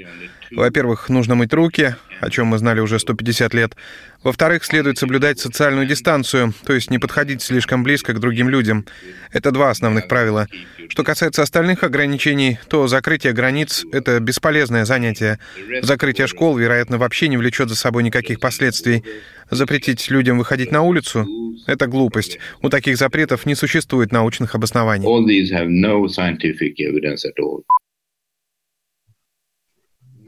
Во-первых, 0.51 1.10
нужно 1.10 1.36
мыть 1.36 1.53
руки, 1.53 1.96
о 2.20 2.29
чем 2.29 2.48
мы 2.48 2.58
знали 2.58 2.79
уже 2.79 3.00
150 3.00 3.53
лет. 3.53 3.75
Во-вторых, 4.22 4.63
следует 4.63 4.98
соблюдать 4.98 5.39
социальную 5.39 5.88
дистанцию, 5.88 6.53
то 6.65 6.74
есть 6.74 6.91
не 6.91 7.00
подходить 7.00 7.41
слишком 7.41 7.84
близко 7.84 8.13
к 8.13 8.20
другим 8.20 8.50
людям. 8.50 8.86
Это 9.31 9.51
два 9.51 9.70
основных 9.70 10.08
правила. 10.08 10.48
Что 10.89 11.03
касается 11.03 11.41
остальных 11.41 11.84
ограничений, 11.84 12.60
то 12.67 12.88
закрытие 12.88 13.34
границ— 13.34 13.86
это 13.91 14.20
бесполезное 14.20 14.86
занятие. 14.86 15.39
Закрытие 15.81 16.27
школ, 16.27 16.58
вероятно, 16.58 16.98
вообще 16.98 17.29
не 17.29 17.38
влечет 17.38 17.70
за 17.70 17.75
собой 17.75 18.03
никаких 18.03 18.39
последствий. 18.39 19.03
Запретить 19.50 20.10
людям 20.12 20.38
выходить 20.38 20.72
на 20.72 20.81
улицу— 20.81 21.27
это 21.67 21.88
глупость. 21.88 22.39
У 22.62 22.70
таких 22.70 22.98
запретов 22.98 23.46
не 23.46 23.55
существует 23.55 24.12
научных 24.12 24.53
обоснований. 24.53 25.08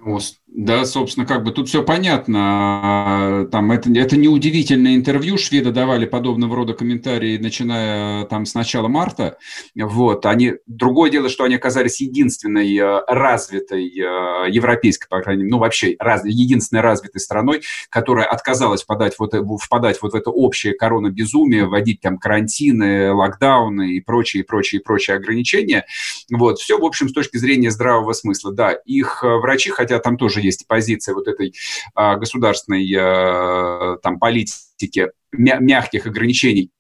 Ост. 0.06 0.43
Да, 0.56 0.86
собственно, 0.86 1.26
как 1.26 1.44
бы 1.44 1.52
тут 1.52 1.68
все 1.68 1.82
понятно. 1.82 3.48
Там 3.52 3.72
это, 3.72 3.92
это 3.92 4.16
неудивительное 4.18 4.94
интервью. 4.94 5.36
Шведы 5.40 5.72
давали 5.72 6.06
подобного 6.06 6.56
рода 6.56 6.76
комментарии, 6.76 7.40
начиная 7.40 8.26
там 8.26 8.46
с 8.46 8.54
начала 8.54 8.88
марта. 8.88 9.38
Вот. 9.76 10.28
Они, 10.28 10.54
другое 10.68 11.10
дело, 11.10 11.30
что 11.30 11.44
они 11.44 11.56
оказались 11.56 12.02
единственной 12.02 12.78
э, 12.78 13.02
развитой 13.08 13.84
европейской, 13.88 15.08
по 15.08 15.22
крайней 15.22 15.42
мере, 15.42 15.56
ну 15.56 15.60
вообще 15.60 15.96
раз, 15.98 16.24
единственной 16.24 16.82
развитой 16.82 17.20
страной, 17.20 17.64
которая 17.90 18.28
отказалась 18.28 18.84
подать 18.84 19.16
вот, 19.18 19.34
впадать 19.60 20.04
вот 20.04 20.14
в 20.14 20.16
это 20.16 20.30
общее 20.30 20.76
коронабезумие, 20.76 21.66
вводить 21.66 22.02
там 22.02 22.20
карантины, 22.20 23.12
локдауны 23.12 23.94
и 23.94 24.02
прочие, 24.02 24.44
прочие, 24.44 24.82
прочие 24.82 25.18
ограничения. 25.18 25.88
Вот. 26.32 26.60
Все, 26.60 26.78
в 26.78 26.86
общем, 26.86 27.10
с 27.10 27.14
точки 27.14 27.38
зрения 27.38 27.72
здравого 27.72 28.14
смысла. 28.14 28.54
Да, 28.54 28.74
их 28.74 29.24
врачи, 29.24 29.72
хотя 29.72 29.98
там 29.98 30.16
тоже 30.16 30.43
есть 30.44 30.68
позиция 30.68 31.16
вот 31.16 31.28
этой 31.28 31.54
а, 31.96 32.16
государственной 32.16 32.88
а, 32.98 33.98
там 34.02 34.20
политики 34.20 35.10
мягких 35.32 36.06
ограничений, 36.06 36.72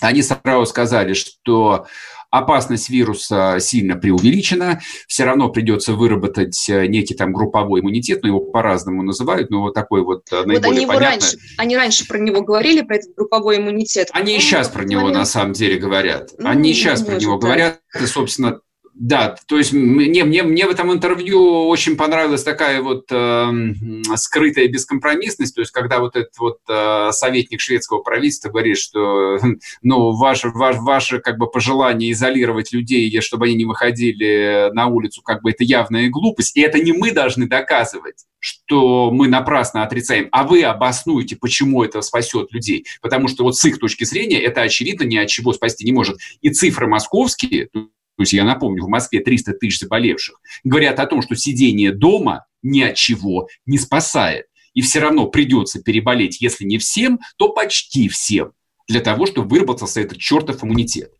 они 0.00 0.22
сразу 0.22 0.66
сказали, 0.66 1.14
что 1.14 1.86
опасность 2.32 2.88
вируса 2.88 3.58
сильно 3.60 3.94
преувеличена, 3.94 4.80
все 5.06 5.24
равно 5.24 5.50
придется 5.50 5.92
выработать 5.92 6.66
э, 6.68 6.86
некий 6.86 7.14
там 7.14 7.32
групповой 7.32 7.80
иммунитет, 7.80 8.22
но 8.22 8.28
его 8.28 8.40
по-разному 8.40 9.02
называют, 9.02 9.50
но 9.50 9.60
вот 9.60 9.74
такой 9.74 10.02
вот, 10.02 10.22
э, 10.32 10.38
вот 10.38 10.46
наиболее 10.46 10.78
они 10.78 10.86
понятный. 10.86 11.06
Раньше, 11.06 11.38
они 11.58 11.76
раньше 11.76 12.08
про 12.08 12.18
него 12.18 12.40
говорили, 12.40 12.80
про 12.80 12.96
этот 12.96 13.14
групповой 13.14 13.58
иммунитет. 13.58 14.08
Они 14.12 14.36
и 14.36 14.40
сейчас 14.40 14.68
про 14.68 14.82
него 14.84 15.10
на 15.10 15.26
самом 15.26 15.52
деле 15.52 15.78
говорят. 15.78 16.30
Ну, 16.38 16.48
они 16.48 16.70
и 16.70 16.74
сейчас 16.74 17.02
про 17.02 17.16
него 17.16 17.36
да. 17.36 17.46
говорят, 17.46 17.80
и, 18.00 18.06
собственно, 18.06 18.60
да, 18.94 19.36
то 19.46 19.56
есть 19.56 19.72
мне, 19.72 20.24
мне, 20.24 20.42
мне 20.42 20.66
в 20.66 20.70
этом 20.70 20.92
интервью 20.92 21.66
очень 21.66 21.96
понравилась 21.96 22.42
такая 22.42 22.82
вот 22.82 23.06
э, 23.10 23.50
скрытая 24.16 24.68
бескомпромиссность, 24.68 25.54
то 25.54 25.62
есть 25.62 25.72
когда 25.72 25.98
вот 25.98 26.14
этот 26.14 26.36
вот 26.38 26.58
э, 26.68 27.08
советник 27.12 27.60
шведского 27.60 28.00
правительства 28.00 28.50
говорит, 28.50 28.78
что 28.78 29.38
ну, 29.82 30.12
ваше, 30.12 30.50
ваше, 30.50 30.80
ваше 30.80 31.18
как 31.20 31.38
бы 31.38 31.50
пожелание 31.50 32.12
изолировать 32.12 32.72
людей, 32.72 33.20
чтобы 33.22 33.46
они 33.46 33.54
не 33.54 33.64
выходили 33.64 34.70
на 34.72 34.88
улицу, 34.88 35.22
как 35.22 35.42
бы 35.42 35.50
это 35.50 35.64
явная 35.64 36.10
глупость, 36.10 36.56
и 36.56 36.60
это 36.60 36.78
не 36.78 36.92
мы 36.92 37.12
должны 37.12 37.46
доказывать 37.48 38.26
что 38.44 39.12
мы 39.12 39.28
напрасно 39.28 39.84
отрицаем, 39.84 40.28
а 40.32 40.42
вы 40.42 40.64
обоснуете, 40.64 41.36
почему 41.36 41.84
это 41.84 42.02
спасет 42.02 42.50
людей. 42.50 42.84
Потому 43.00 43.28
что 43.28 43.44
вот 43.44 43.56
с 43.56 43.64
их 43.64 43.78
точки 43.78 44.02
зрения 44.02 44.40
это, 44.40 44.62
очевидно, 44.62 45.04
ни 45.04 45.16
от 45.16 45.28
чего 45.28 45.52
спасти 45.52 45.84
не 45.84 45.92
может. 45.92 46.18
И 46.40 46.50
цифры 46.50 46.88
московские, 46.88 47.68
то 48.22 48.24
есть 48.24 48.34
я 48.34 48.44
напомню, 48.44 48.84
в 48.84 48.88
Москве 48.88 49.18
300 49.18 49.54
тысяч 49.54 49.80
заболевших, 49.80 50.40
говорят 50.62 51.00
о 51.00 51.06
том, 51.06 51.22
что 51.22 51.34
сидение 51.34 51.90
дома 51.90 52.46
ни 52.62 52.80
от 52.80 52.94
чего 52.94 53.48
не 53.66 53.78
спасает. 53.78 54.46
И 54.74 54.80
все 54.80 55.00
равно 55.00 55.26
придется 55.26 55.82
переболеть, 55.82 56.40
если 56.40 56.64
не 56.64 56.78
всем, 56.78 57.18
то 57.36 57.48
почти 57.48 58.08
всем, 58.08 58.52
для 58.86 59.00
того, 59.00 59.26
чтобы 59.26 59.48
выработался 59.48 60.00
этот 60.00 60.18
чертов 60.18 60.62
иммунитет. 60.62 61.12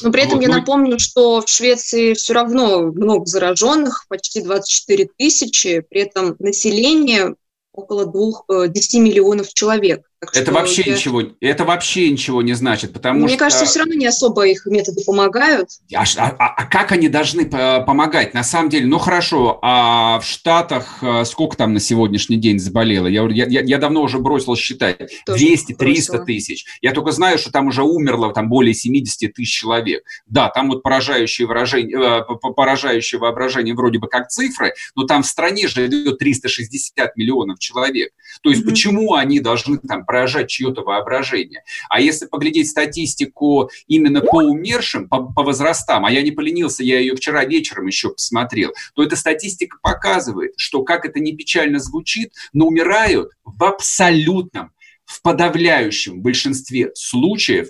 Но 0.00 0.10
при 0.10 0.22
этом 0.22 0.36
вот, 0.36 0.42
я 0.42 0.48
ну... 0.48 0.54
напомню, 0.54 0.98
что 0.98 1.42
в 1.42 1.50
Швеции 1.50 2.14
все 2.14 2.32
равно 2.32 2.84
много 2.92 3.26
зараженных, 3.26 4.06
почти 4.08 4.40
24 4.40 5.10
тысячи, 5.18 5.80
при 5.80 6.00
этом 6.00 6.34
население 6.38 7.34
около 7.74 8.06
двух, 8.06 8.46
10 8.48 8.94
э, 8.94 8.98
миллионов 9.00 9.52
человек. 9.52 10.00
Так 10.18 10.34
это 10.34 10.50
вообще 10.50 10.82
я... 10.86 10.94
ничего, 10.94 11.22
это 11.42 11.64
вообще 11.66 12.10
ничего 12.10 12.40
не 12.40 12.54
значит, 12.54 12.94
потому 12.94 13.20
Мне 13.20 13.28
что... 13.28 13.38
кажется, 13.38 13.66
все 13.66 13.80
равно 13.80 13.92
не 13.92 14.06
особо 14.06 14.46
их 14.46 14.64
методы 14.64 15.02
помогают. 15.04 15.68
А, 15.94 16.04
а, 16.16 16.54
а 16.56 16.64
как 16.64 16.92
они 16.92 17.10
должны 17.10 17.44
помогать? 17.44 18.32
На 18.32 18.42
самом 18.42 18.70
деле, 18.70 18.86
ну 18.86 18.98
хорошо, 18.98 19.58
а 19.60 20.18
в 20.20 20.24
Штатах 20.24 21.00
э, 21.02 21.26
сколько 21.26 21.58
там 21.58 21.74
на 21.74 21.80
сегодняшний 21.80 22.38
день 22.38 22.58
заболело? 22.58 23.06
Я, 23.06 23.28
я, 23.28 23.60
я 23.60 23.76
давно 23.76 24.00
уже 24.00 24.18
бросил 24.18 24.56
считать. 24.56 25.12
200-300 25.28 26.24
тысяч. 26.24 26.64
Я 26.80 26.92
только 26.92 27.12
знаю, 27.12 27.36
что 27.36 27.52
там 27.52 27.66
уже 27.66 27.82
умерло 27.82 28.32
там 28.32 28.48
более 28.48 28.72
70 28.72 29.34
тысяч 29.34 29.52
человек. 29.52 30.02
Да, 30.26 30.48
там 30.48 30.70
вот 30.70 30.82
поражающее, 30.82 31.46
выражение, 31.46 32.22
э, 32.22 32.50
поражающее 32.56 33.18
воображение 33.18 33.74
вроде 33.74 33.98
бы 33.98 34.08
как 34.08 34.28
цифры, 34.28 34.72
но 34.94 35.04
там 35.04 35.22
в 35.22 35.26
стране 35.26 35.68
живет 35.68 36.16
360 36.18 37.16
миллионов 37.16 37.58
человек. 37.58 38.12
То 38.42 38.48
есть 38.48 38.62
mm-hmm. 38.62 38.70
почему 38.70 39.14
они 39.14 39.40
должны 39.40 39.76
там 39.76 40.05
поражать 40.06 40.48
чье-то 40.48 40.82
воображение. 40.82 41.62
А 41.88 42.00
если 42.00 42.26
поглядеть 42.26 42.70
статистику 42.70 43.70
именно 43.86 44.20
по 44.20 44.36
умершим, 44.36 45.08
по, 45.08 45.24
по 45.24 45.42
возрастам, 45.42 46.04
а 46.06 46.10
я 46.10 46.22
не 46.22 46.30
поленился, 46.30 46.82
я 46.82 46.98
ее 46.98 47.14
вчера 47.16 47.44
вечером 47.44 47.86
еще 47.86 48.10
посмотрел, 48.10 48.72
то 48.94 49.02
эта 49.02 49.16
статистика 49.16 49.78
показывает, 49.82 50.54
что, 50.56 50.82
как 50.82 51.04
это 51.04 51.20
не 51.20 51.34
печально 51.34 51.78
звучит, 51.78 52.32
но 52.52 52.66
умирают 52.66 53.32
в 53.44 53.64
абсолютном 53.64 54.72
в 55.06 55.22
подавляющем 55.22 56.20
большинстве 56.20 56.90
случаев 56.94 57.68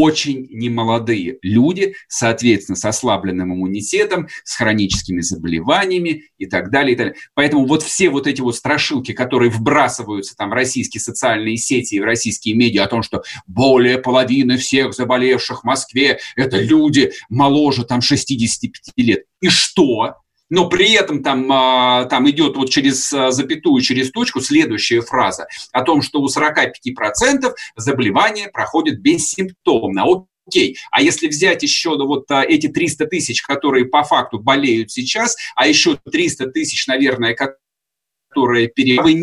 очень 0.00 0.46
немолодые 0.50 1.38
люди, 1.42 1.94
соответственно, 2.08 2.76
с 2.76 2.84
ослабленным 2.84 3.54
иммунитетом, 3.54 4.28
с 4.44 4.56
хроническими 4.56 5.20
заболеваниями 5.20 6.24
и 6.38 6.46
так 6.46 6.70
далее. 6.70 6.94
И 6.94 6.96
так 6.96 7.06
далее. 7.06 7.14
Поэтому 7.34 7.66
вот 7.66 7.82
все 7.82 8.10
вот 8.10 8.26
эти 8.26 8.40
вот 8.40 8.56
страшилки, 8.56 9.12
которые 9.12 9.50
вбрасываются 9.50 10.34
там 10.36 10.50
в 10.50 10.52
российские 10.52 11.00
социальные 11.00 11.56
сети 11.56 11.96
и 11.96 12.00
в 12.00 12.04
российские 12.04 12.54
медиа 12.54 12.84
о 12.84 12.88
том, 12.88 13.02
что 13.02 13.22
более 13.46 13.98
половины 13.98 14.56
всех 14.56 14.94
заболевших 14.94 15.60
в 15.62 15.64
Москве– 15.64 16.18
это 16.36 16.58
люди 16.58 17.12
моложе 17.28 17.84
там 17.84 18.00
65 18.00 18.92
лет. 18.96 19.24
И 19.40 19.48
что? 19.48 20.21
Но 20.52 20.68
при 20.68 20.92
этом 20.92 21.22
там, 21.22 21.50
а, 21.50 22.04
там 22.04 22.28
идет 22.28 22.56
вот 22.56 22.68
через 22.68 23.10
а, 23.10 23.30
запятую, 23.30 23.80
через 23.80 24.10
точку 24.10 24.42
следующая 24.42 25.00
фраза 25.00 25.46
о 25.72 25.80
том, 25.80 26.02
что 26.02 26.20
у 26.20 26.26
45% 26.26 27.54
заболевания 27.74 28.48
проходят 28.52 28.98
бессимптомно. 28.98 30.04
Окей, 30.46 30.76
а 30.90 31.00
если 31.00 31.28
взять 31.28 31.62
еще 31.62 31.96
вот 31.96 32.30
а, 32.30 32.42
эти 32.42 32.68
300 32.68 33.06
тысяч, 33.06 33.40
которые 33.40 33.86
по 33.86 34.02
факту 34.02 34.40
болеют 34.40 34.90
сейчас, 34.90 35.38
а 35.56 35.66
еще 35.66 35.96
300 35.96 36.48
тысяч, 36.48 36.86
наверное, 36.86 37.34
которые 37.34 38.68
перевы 38.68 39.14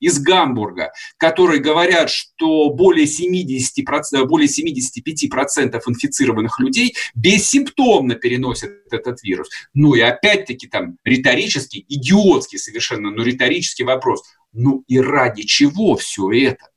из 0.00 0.18
Гамбурга, 0.20 0.92
которые 1.16 1.60
говорят, 1.60 2.10
что 2.10 2.70
более, 2.70 3.06
70%, 3.06 4.24
более 4.24 4.48
75% 4.48 5.80
инфицированных 5.86 6.60
людей 6.60 6.94
бессимптомно 7.14 8.14
переносят 8.14 8.72
этот 8.90 9.22
вирус. 9.22 9.48
Ну 9.74 9.94
и 9.94 10.00
опять-таки 10.00 10.66
там 10.66 10.98
риторический, 11.04 11.84
идиотский 11.88 12.58
совершенно, 12.58 13.10
но 13.10 13.22
риторический 13.22 13.84
вопрос. 13.84 14.22
Ну 14.52 14.84
и 14.86 14.98
ради 14.98 15.42
чего 15.42 15.96
все 15.96 16.30
это? 16.32 16.68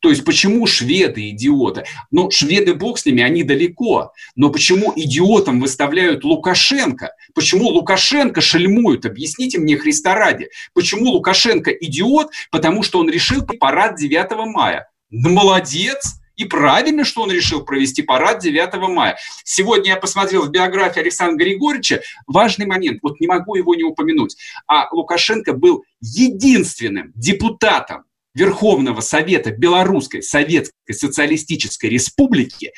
То 0.00 0.08
есть 0.08 0.24
почему 0.24 0.66
шведы 0.66 1.30
идиоты? 1.30 1.84
Ну, 2.10 2.30
шведы, 2.30 2.74
бог 2.74 2.98
с 2.98 3.06
ними, 3.06 3.22
они 3.22 3.42
далеко. 3.42 4.12
Но 4.34 4.50
почему 4.50 4.92
идиотом 4.96 5.60
выставляют 5.60 6.24
Лукашенко? 6.24 7.12
Почему 7.34 7.68
Лукашенко 7.68 8.40
шельмуют? 8.40 9.04
Объясните 9.04 9.58
мне, 9.58 9.76
Христа 9.76 10.14
ради. 10.14 10.48
Почему 10.74 11.10
Лукашенко 11.10 11.70
идиот? 11.70 12.30
Потому 12.50 12.82
что 12.82 12.98
он 12.98 13.10
решил 13.10 13.42
парад 13.42 13.96
9 13.96 14.30
мая. 14.52 14.88
Да 15.10 15.28
молодец! 15.28 16.16
И 16.36 16.46
правильно, 16.46 17.04
что 17.04 17.20
он 17.20 17.30
решил 17.30 17.62
провести 17.62 18.00
парад 18.00 18.38
9 18.40 18.88
мая. 18.88 19.18
Сегодня 19.44 19.90
я 19.90 19.96
посмотрел 19.96 20.44
в 20.44 20.50
биографии 20.50 21.00
Александра 21.00 21.44
Григорьевича. 21.44 22.00
Важный 22.26 22.64
момент, 22.64 23.00
вот 23.02 23.20
не 23.20 23.26
могу 23.26 23.56
его 23.56 23.74
не 23.74 23.82
упомянуть. 23.82 24.36
А 24.66 24.88
Лукашенко 24.90 25.52
был 25.52 25.84
единственным 26.00 27.12
депутатом 27.14 28.04
Верховного 28.34 29.00
Совета 29.00 29.50
Белорусской 29.50 30.22
Советской 30.22 30.92
Социалистической 30.92 31.90
Республики, 31.90 32.72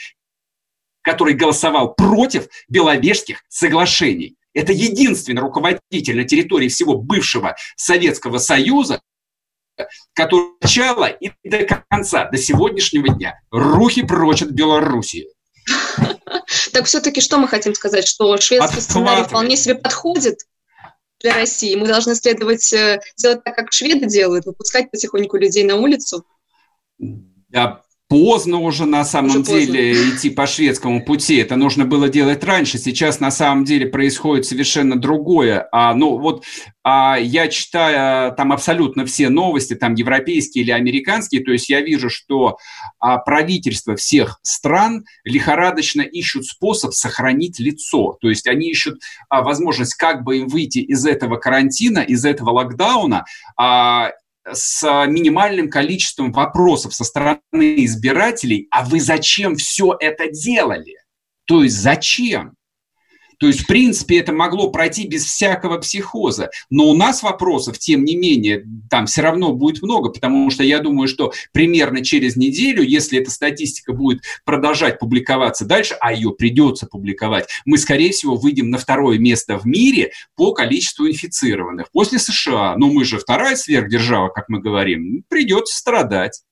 который 1.03 1.35
голосовал 1.35 1.95
против 1.95 2.49
Беловежских 2.69 3.43
соглашений. 3.49 4.37
Это 4.55 4.73
единственный 4.73 5.41
руководитель 5.41 6.17
на 6.17 6.25
территории 6.25 6.69
всего 6.69 6.97
бывшего 6.97 7.57
Советского 7.77 8.39
Союза, 8.39 9.01
который 10.13 10.51
начала 10.61 11.07
и 11.09 11.31
до 11.43 11.65
конца, 11.89 12.29
до 12.31 12.37
сегодняшнего 12.37 13.09
дня, 13.09 13.41
рухи 13.51 14.07
прочь 14.07 14.43
от 14.43 14.51
Белоруссии. 14.51 15.29
Так 16.73 16.87
все-таки 16.87 17.21
что 17.21 17.39
мы 17.39 17.49
хотим 17.49 17.75
сказать? 17.75 18.07
Что 18.07 18.37
шведский 18.39 18.81
сценарий 18.81 19.25
вполне 19.25 19.57
себе 19.57 19.75
подходит 19.75 20.41
для 21.23 21.35
России. 21.35 21.75
Мы 21.77 21.87
должны 21.87 22.15
следовать, 22.15 22.73
э, 22.73 23.01
делать 23.17 23.45
так, 23.45 23.55
как 23.55 23.73
шведы 23.73 24.07
делают, 24.07 24.47
выпускать 24.47 24.91
потихоньку 24.91 25.37
людей 25.37 25.65
на 25.65 25.77
улицу. 25.77 26.27
Да, 26.99 27.83
поздно 28.13 28.59
уже 28.59 28.85
на 28.85 29.07
самом 29.07 29.31
уже 29.31 29.43
деле 29.43 29.95
поздно. 29.95 30.17
идти 30.17 30.31
по 30.31 30.47
шведскому 30.47 31.03
пути. 31.03 31.37
Это 31.37 31.57
нужно 31.57 31.87
было 31.87 32.11
делать 32.11 32.45
раньше. 32.45 32.77
Сейчас 32.77 33.21
на 33.21 33.31
самом 33.31 33.65
деле 33.65 33.87
происходит 33.87 34.45
совершенно 34.45 35.01
другое. 35.01 35.67
А, 35.73 35.95
ну 35.95 36.19
вот 36.19 36.45
а, 36.85 37.17
я 37.19 37.49
читаю 37.49 38.35
там 38.37 38.53
абсолютно 38.53 39.07
все 39.07 39.31
новости, 39.31 39.75
там 39.75 39.95
европейские 39.95 40.65
или 40.65 40.73
американские, 40.73 41.43
то 41.43 41.53
есть 41.53 41.71
я 41.71 41.81
вижу, 41.81 42.11
что 42.11 42.59
а, 42.99 43.17
правительства 43.17 43.97
всех 43.97 44.41
стран 44.43 45.07
лихорадочно 45.25 46.03
ищут 46.03 46.45
способ 46.45 46.93
сохранить 46.93 47.61
лицо. 47.61 48.19
То 48.21 48.29
есть 48.29 48.47
они 48.47 48.71
ищут 48.71 49.01
а, 49.31 49.41
возможность, 49.41 49.95
как 49.95 50.23
бы 50.23 50.37
им 50.39 50.49
выйти 50.49 50.81
из 50.81 51.07
этого 51.07 51.37
карантина, 51.37 52.01
из 52.01 52.27
этого 52.27 52.51
локдауна, 52.51 53.25
а, 53.57 54.11
с 54.51 55.07
минимальным 55.07 55.71
количеством 55.71 56.33
вопросов 56.33 56.95
со 56.95 57.05
стороны 57.05 57.41
избирателей, 57.85 58.69
а 58.71 58.85
вы 58.85 59.01
зачем 59.01 59.57
все 59.57 59.97
это 59.99 60.31
делали? 60.31 60.97
То 61.45 61.63
есть 61.63 61.77
зачем? 61.77 62.55
То 63.43 63.49
есть, 63.49 63.63
в 63.63 63.67
принципе, 63.67 64.21
это 64.21 64.33
могло 64.33 64.71
пройти 64.71 65.09
без 65.09 65.25
всякого 65.25 65.79
психоза. 65.79 66.51
Но 66.71 66.89
у 66.89 66.95
нас 66.95 67.25
вопросов, 67.25 67.77
тем 67.77 68.05
не 68.05 68.15
менее, 68.15 68.65
там 68.89 69.07
все 69.07 69.21
равно 69.21 69.53
будет 69.53 69.83
много, 69.83 70.11
потому 70.11 70.49
что 70.53 70.63
я 70.63 70.79
думаю, 70.79 71.09
что 71.09 71.33
примерно 71.51 72.05
через 72.05 72.37
неделю, 72.37 72.85
если 72.85 73.19
эта 73.19 73.33
статистика 73.33 73.95
будет 73.95 74.23
продолжать 74.45 75.01
публиковаться 75.01 75.65
дальше, 75.65 75.97
а 75.99 76.13
ее 76.13 76.31
придется 76.31 76.87
публиковать, 76.87 77.49
мы, 77.65 77.79
скорее 77.79 78.13
всего, 78.13 78.37
выйдем 78.37 78.71
на 78.71 78.79
второе 78.79 79.19
место 79.19 79.59
в 79.59 79.67
мире 79.67 80.13
по 80.37 80.53
количеству 80.53 81.09
инфицированных. 81.09 81.91
После 81.91 82.21
США, 82.21 82.77
но 82.77 82.87
мы 82.93 83.05
же 83.05 83.19
вторая 83.19 83.57
сверхдержава, 83.57 84.29
как 84.29 84.49
мы 84.51 84.61
говорим, 84.61 85.25
придется 85.29 85.77
страдать. 85.77 86.43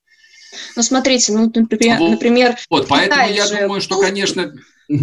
Ну, 0.74 0.82
смотрите, 0.82 1.32
ну, 1.34 1.52
например... 1.54 2.00
Вот, 2.00 2.10
например 2.10 2.56
вот 2.68 2.88
поэтому 2.88 3.28
я 3.28 3.46
думаю, 3.46 3.80
что, 3.80 4.00
конечно... 4.00 4.52
Э, 4.90 4.94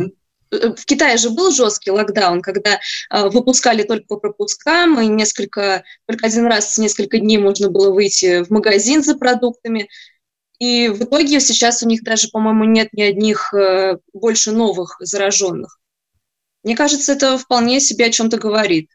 в 0.51 0.85
Китае 0.85 1.17
же 1.17 1.29
был 1.29 1.51
жесткий 1.51 1.91
локдаун, 1.91 2.41
когда 2.41 2.79
э, 3.09 3.29
выпускали 3.29 3.83
только 3.83 4.05
по 4.07 4.17
пропускам, 4.17 4.99
и 4.99 5.07
несколько, 5.07 5.83
только 6.05 6.27
один 6.27 6.45
раз 6.47 6.77
несколько 6.77 7.19
дней 7.19 7.37
можно 7.37 7.69
было 7.69 7.91
выйти 7.91 8.43
в 8.43 8.49
магазин 8.49 9.03
за 9.03 9.17
продуктами. 9.17 9.89
И 10.59 10.89
в 10.89 11.03
итоге 11.03 11.39
сейчас 11.39 11.83
у 11.83 11.87
них 11.87 12.03
даже, 12.03 12.29
по-моему, 12.29 12.63
нет 12.63 12.89
ни 12.93 13.01
одних 13.01 13.53
э, 13.53 13.97
больше 14.13 14.51
новых 14.51 14.97
зараженных. 14.99 15.79
Мне 16.63 16.75
кажется, 16.75 17.13
это 17.13 17.37
вполне 17.37 17.79
себе 17.79 18.05
о 18.05 18.11
чем-то 18.11 18.37
говорит. 18.37 18.89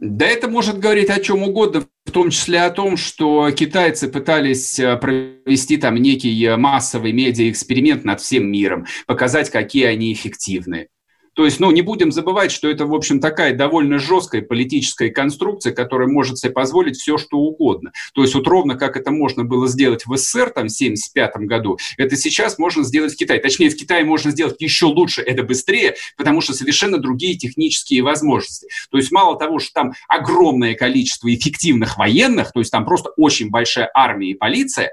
Да 0.00 0.26
это 0.26 0.48
может 0.48 0.78
говорить 0.78 1.10
о 1.10 1.20
чем 1.20 1.42
угодно, 1.42 1.86
в 2.06 2.10
том 2.10 2.30
числе 2.30 2.62
о 2.62 2.70
том, 2.70 2.96
что 2.96 3.50
китайцы 3.50 4.08
пытались 4.08 4.78
э, 4.78 4.96
провести 4.96 5.76
там 5.76 5.96
некий 5.96 6.42
э, 6.42 6.56
массовый 6.56 7.12
медиа-эксперимент 7.12 8.02
над 8.04 8.22
всем 8.22 8.50
миром, 8.50 8.86
показать, 9.06 9.50
какие 9.50 9.84
они 9.84 10.10
эффективны. 10.14 10.88
То 11.34 11.44
есть, 11.44 11.60
ну, 11.60 11.70
не 11.70 11.82
будем 11.82 12.12
забывать, 12.12 12.50
что 12.50 12.68
это, 12.68 12.86
в 12.86 12.94
общем, 12.94 13.20
такая 13.20 13.54
довольно 13.54 13.98
жесткая 13.98 14.42
политическая 14.42 15.10
конструкция, 15.10 15.72
которая 15.72 16.08
может 16.08 16.38
себе 16.38 16.52
позволить 16.52 16.96
все, 16.96 17.18
что 17.18 17.38
угодно. 17.38 17.92
То 18.14 18.22
есть, 18.22 18.34
вот 18.34 18.46
ровно 18.46 18.76
как 18.76 18.96
это 18.96 19.10
можно 19.10 19.44
было 19.44 19.68
сделать 19.68 20.06
в 20.06 20.16
СССР 20.16 20.50
там, 20.50 20.68
в 20.68 20.74
1975 20.74 21.36
году, 21.46 21.78
это 21.96 22.16
сейчас 22.16 22.58
можно 22.58 22.82
сделать 22.82 23.14
в 23.14 23.16
Китае. 23.16 23.40
Точнее, 23.40 23.70
в 23.70 23.76
Китае 23.76 24.04
можно 24.04 24.30
сделать 24.30 24.56
еще 24.58 24.86
лучше, 24.86 25.22
это 25.22 25.42
быстрее, 25.42 25.94
потому 26.16 26.40
что 26.40 26.52
совершенно 26.52 26.98
другие 26.98 27.36
технические 27.36 28.02
возможности. 28.02 28.68
То 28.90 28.98
есть, 28.98 29.12
мало 29.12 29.38
того, 29.38 29.58
что 29.58 29.72
там 29.72 29.92
огромное 30.08 30.74
количество 30.74 31.32
эффективных 31.32 31.96
военных, 31.96 32.52
то 32.52 32.60
есть 32.60 32.72
там 32.72 32.84
просто 32.84 33.10
очень 33.16 33.50
большая 33.50 33.90
армия 33.94 34.30
и 34.30 34.34
полиция, 34.34 34.90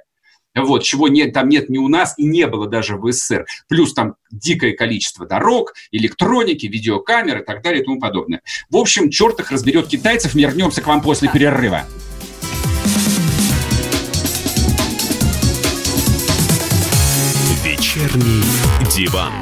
вот, 0.63 0.84
чего 0.84 1.08
нет, 1.08 1.34
там 1.34 1.50
нет 1.50 1.70
ни 1.70 1.78
у 1.78 1.88
нас 1.88 2.13
и 2.17 2.26
не 2.26 2.48
было 2.48 2.67
даже 2.67 2.98
в 2.98 3.12
СССР. 3.12 3.46
Плюс 3.67 3.93
там 3.93 4.15
дикое 4.32 4.74
количество 4.74 5.26
дорог, 5.26 5.74
электроники, 5.91 6.65
видеокамер 6.65 7.41
и 7.41 7.46
так 7.46 7.62
далее 7.62 7.82
и 7.82 7.86
тому 7.86 8.00
подобное. 8.00 8.41
В 8.70 8.78
общем, 8.78 9.10
черт 9.10 9.39
их 9.39 9.52
разберет 9.52 9.88
китайцев. 9.88 10.34
Вернемся 10.36 10.82
к 10.82 10.88
вам 10.88 11.02
после 11.02 11.30
перерыва. 11.30 11.84
Вечерний 17.63 18.43
диван. 18.96 19.34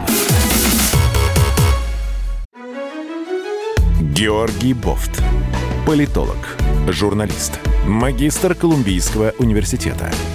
Георгий 4.01 4.73
Бофт. 4.73 5.21
Политолог, 5.85 6.57
журналист, 6.87 7.59
магистр 7.85 8.55
Колумбийского 8.55 9.33
университета– 9.37 10.11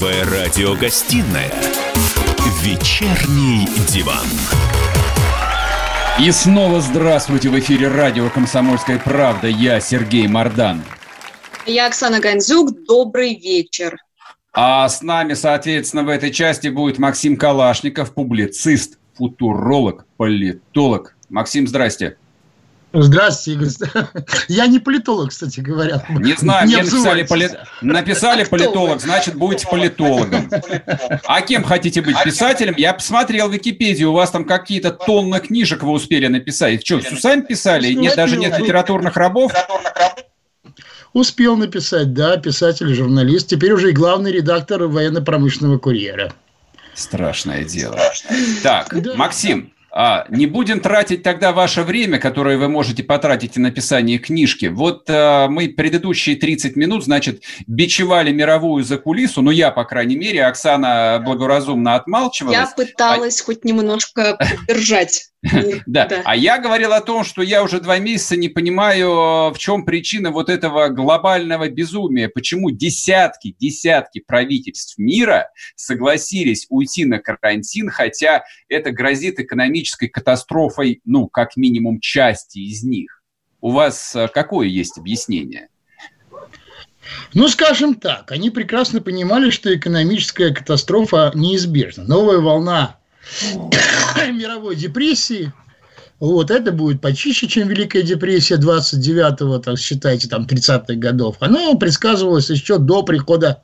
Первая 0.00 0.46
радиогостинная 0.46 1.52
«Вечерний 2.62 3.66
диван». 3.86 4.24
И 6.18 6.30
снова 6.30 6.80
здравствуйте 6.80 7.50
в 7.50 7.58
эфире 7.58 7.88
радио 7.88 8.30
«Комсомольская 8.30 8.98
правда». 8.98 9.46
Я 9.46 9.78
Сергей 9.78 10.26
Мордан. 10.26 10.82
Я 11.66 11.86
Оксана 11.88 12.18
Гандзюк. 12.18 12.86
Добрый 12.86 13.34
вечер. 13.34 13.98
А 14.54 14.88
с 14.88 15.02
нами, 15.02 15.34
соответственно, 15.34 16.04
в 16.04 16.08
этой 16.08 16.30
части 16.30 16.68
будет 16.68 16.98
Максим 16.98 17.36
Калашников, 17.36 18.14
публицист, 18.14 18.98
футуролог, 19.18 20.06
политолог. 20.16 21.14
Максим, 21.28 21.68
здрасте. 21.68 22.16
Здравствуйте, 22.92 23.60
Игорь. 23.60 24.04
Я 24.48 24.66
не 24.66 24.80
политолог, 24.80 25.30
кстати 25.30 25.60
говоря. 25.60 26.04
Не 26.08 26.34
знаю, 26.34 26.66
не 26.66 26.74
мне 26.74 26.84
написали, 26.84 27.22
поли... 27.22 27.50
написали 27.82 28.44
политолог, 28.44 29.00
значит, 29.00 29.36
будете 29.36 29.68
политологом. 29.68 30.50
А 31.24 31.40
кем 31.42 31.62
хотите 31.62 32.02
быть? 32.02 32.16
Писателем? 32.24 32.74
Я 32.76 32.92
посмотрел 32.92 33.48
в 33.48 33.52
Википедии, 33.52 34.04
у 34.04 34.12
вас 34.12 34.30
там 34.30 34.44
какие-то 34.44 34.90
тонны 34.90 35.38
книжек 35.38 35.82
вы 35.82 35.92
успели 35.92 36.26
написать. 36.26 36.84
Что, 36.84 36.98
все 36.98 37.16
сами 37.16 37.42
писали? 37.42 37.92
Нет, 37.92 38.16
даже 38.16 38.36
нет 38.36 38.58
литературных 38.58 39.16
рабов? 39.16 39.52
Успел 41.12 41.56
написать, 41.56 42.12
да, 42.12 42.36
писатель, 42.36 42.94
журналист. 42.94 43.48
Теперь 43.48 43.72
уже 43.72 43.90
и 43.90 43.92
главный 43.92 44.32
редактор 44.32 44.84
военно-промышленного 44.84 45.78
курьера. 45.78 46.32
Страшное 46.94 47.64
дело. 47.64 47.98
Так, 48.62 48.94
Максим, 49.16 49.72
а, 49.92 50.26
не 50.28 50.46
будем 50.46 50.80
тратить 50.80 51.22
тогда 51.22 51.52
ваше 51.52 51.82
время, 51.82 52.18
которое 52.18 52.56
вы 52.56 52.68
можете 52.68 53.02
потратить 53.02 53.56
на 53.56 53.70
написание 53.70 54.18
книжки. 54.18 54.66
Вот 54.66 55.08
а, 55.08 55.48
мы 55.48 55.68
предыдущие 55.68 56.36
30 56.36 56.76
минут, 56.76 57.04
значит, 57.04 57.42
бичевали 57.66 58.32
мировую 58.32 58.84
за 58.84 58.98
кулису, 58.98 59.42
ну 59.42 59.50
я, 59.50 59.70
по 59.70 59.84
крайней 59.84 60.16
мере, 60.16 60.44
Оксана 60.44 61.20
благоразумно 61.24 61.94
отмалчивалась. 61.94 62.56
Я 62.56 62.66
пыталась 62.76 63.40
а... 63.40 63.44
хоть 63.44 63.64
немножко 63.64 64.36
поддержать. 64.38 65.30
Да. 65.86 66.06
а 66.24 66.36
я 66.36 66.58
говорил 66.58 66.92
о 66.92 67.00
том, 67.00 67.24
что 67.24 67.40
я 67.42 67.62
уже 67.62 67.80
два 67.80 67.98
месяца 67.98 68.36
не 68.36 68.48
понимаю, 68.48 69.50
в 69.52 69.56
чем 69.56 69.86
причина 69.86 70.30
вот 70.30 70.50
этого 70.50 70.88
глобального 70.88 71.68
безумия, 71.70 72.28
почему 72.28 72.70
десятки, 72.70 73.56
десятки 73.58 74.20
правительств 74.20 74.98
мира 74.98 75.48
согласились 75.76 76.66
уйти 76.68 77.06
на 77.06 77.20
карантин, 77.20 77.88
хотя 77.88 78.44
это 78.68 78.90
грозит 78.90 79.40
экономической 79.80 80.08
катастрофой, 80.08 81.00
ну, 81.04 81.28
как 81.28 81.56
минимум, 81.56 82.00
части 82.00 82.58
из 82.58 82.82
них. 82.82 83.22
У 83.60 83.70
вас 83.70 84.14
э, 84.14 84.28
какое 84.28 84.68
есть 84.68 84.98
объяснение? 84.98 85.68
Ну, 87.34 87.48
скажем 87.48 87.94
так, 87.94 88.30
они 88.30 88.50
прекрасно 88.50 89.00
понимали, 89.00 89.50
что 89.50 89.74
экономическая 89.74 90.54
катастрофа 90.54 91.32
неизбежна. 91.34 92.04
Новая 92.04 92.38
волна 92.38 92.96
мировой 94.16 94.76
депрессии. 94.76 95.52
Вот, 96.20 96.50
это 96.50 96.70
будет 96.70 97.00
почище, 97.00 97.48
чем 97.48 97.68
Великая 97.68 98.02
депрессия 98.02 98.56
29-го, 98.56 99.58
так 99.58 99.78
считайте, 99.78 100.28
там, 100.28 100.44
30-х 100.44 100.94
годов. 100.94 101.36
Она 101.40 101.74
предсказывалась 101.74 102.50
еще 102.50 102.78
до 102.78 103.02
прихода 103.02 103.62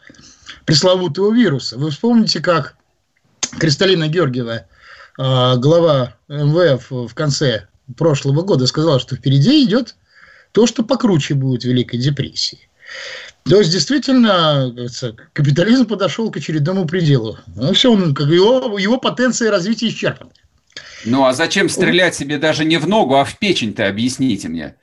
пресловутого 0.65 1.35
вируса. 1.35 1.77
Вы 1.77 1.91
вспомните, 1.91 2.41
как 2.41 2.77
Кристалина 3.59 4.09
Георгиева, 4.09 4.67
глава 5.17 6.15
МВФ 6.29 6.91
в 6.91 7.15
конце 7.15 7.69
прошлого 7.97 8.43
года, 8.43 8.67
сказала, 8.67 8.99
что 8.99 9.17
впереди 9.17 9.65
идет 9.65 9.97
то, 10.53 10.67
что 10.67 10.83
покруче 10.83 11.35
будет 11.35 11.65
Великой 11.65 11.99
депрессии. 11.99 12.69
То 13.45 13.59
есть, 13.59 13.71
действительно, 13.71 14.75
капитализм 15.33 15.87
подошел 15.87 16.31
к 16.31 16.37
очередному 16.37 16.87
пределу. 16.87 17.39
Ну, 17.55 17.73
все, 17.73 17.93
он, 17.93 18.15
как 18.15 18.27
его, 18.27 18.79
его 18.79 18.99
потенция 18.99 19.51
развития 19.51 19.89
исчерпана. 19.89 20.31
Ну, 21.05 21.25
а 21.25 21.33
зачем 21.33 21.69
стрелять 21.69 22.15
себе 22.15 22.39
даже 22.39 22.65
не 22.65 22.79
в 22.79 22.89
ногу, 22.89 23.17
а 23.17 23.25
в 23.25 23.39
печень-то, 23.39 23.87
объясните 23.87 24.49
мне. 24.49 24.75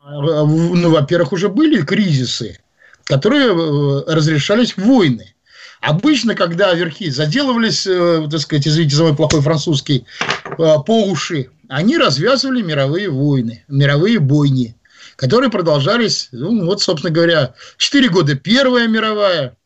А, 0.00 0.44
ну, 0.44 0.90
во-первых, 0.90 1.32
уже 1.32 1.48
были 1.48 1.82
кризисы, 1.82 2.58
которые 3.04 3.46
э, 3.46 4.12
разрешались 4.12 4.76
войны. 4.76 5.34
Обычно, 5.80 6.34
когда 6.34 6.74
верхи 6.74 7.10
заделывались, 7.10 7.86
э, 7.86 8.26
так 8.30 8.40
сказать, 8.40 8.66
извините 8.66 8.96
за 8.96 9.04
мой 9.04 9.16
плохой 9.16 9.40
французский, 9.42 10.04
э, 10.44 10.54
по 10.56 11.04
уши, 11.06 11.50
они 11.68 11.96
развязывали 11.96 12.62
мировые 12.62 13.10
войны, 13.10 13.64
мировые 13.68 14.18
бойни 14.18 14.74
которые 15.18 15.50
продолжались, 15.50 16.28
ну, 16.30 16.64
вот, 16.64 16.80
собственно 16.80 17.12
говоря, 17.12 17.54
4 17.76 18.08
года 18.08 18.36
Первая 18.36 18.86
мировая, 18.86 19.56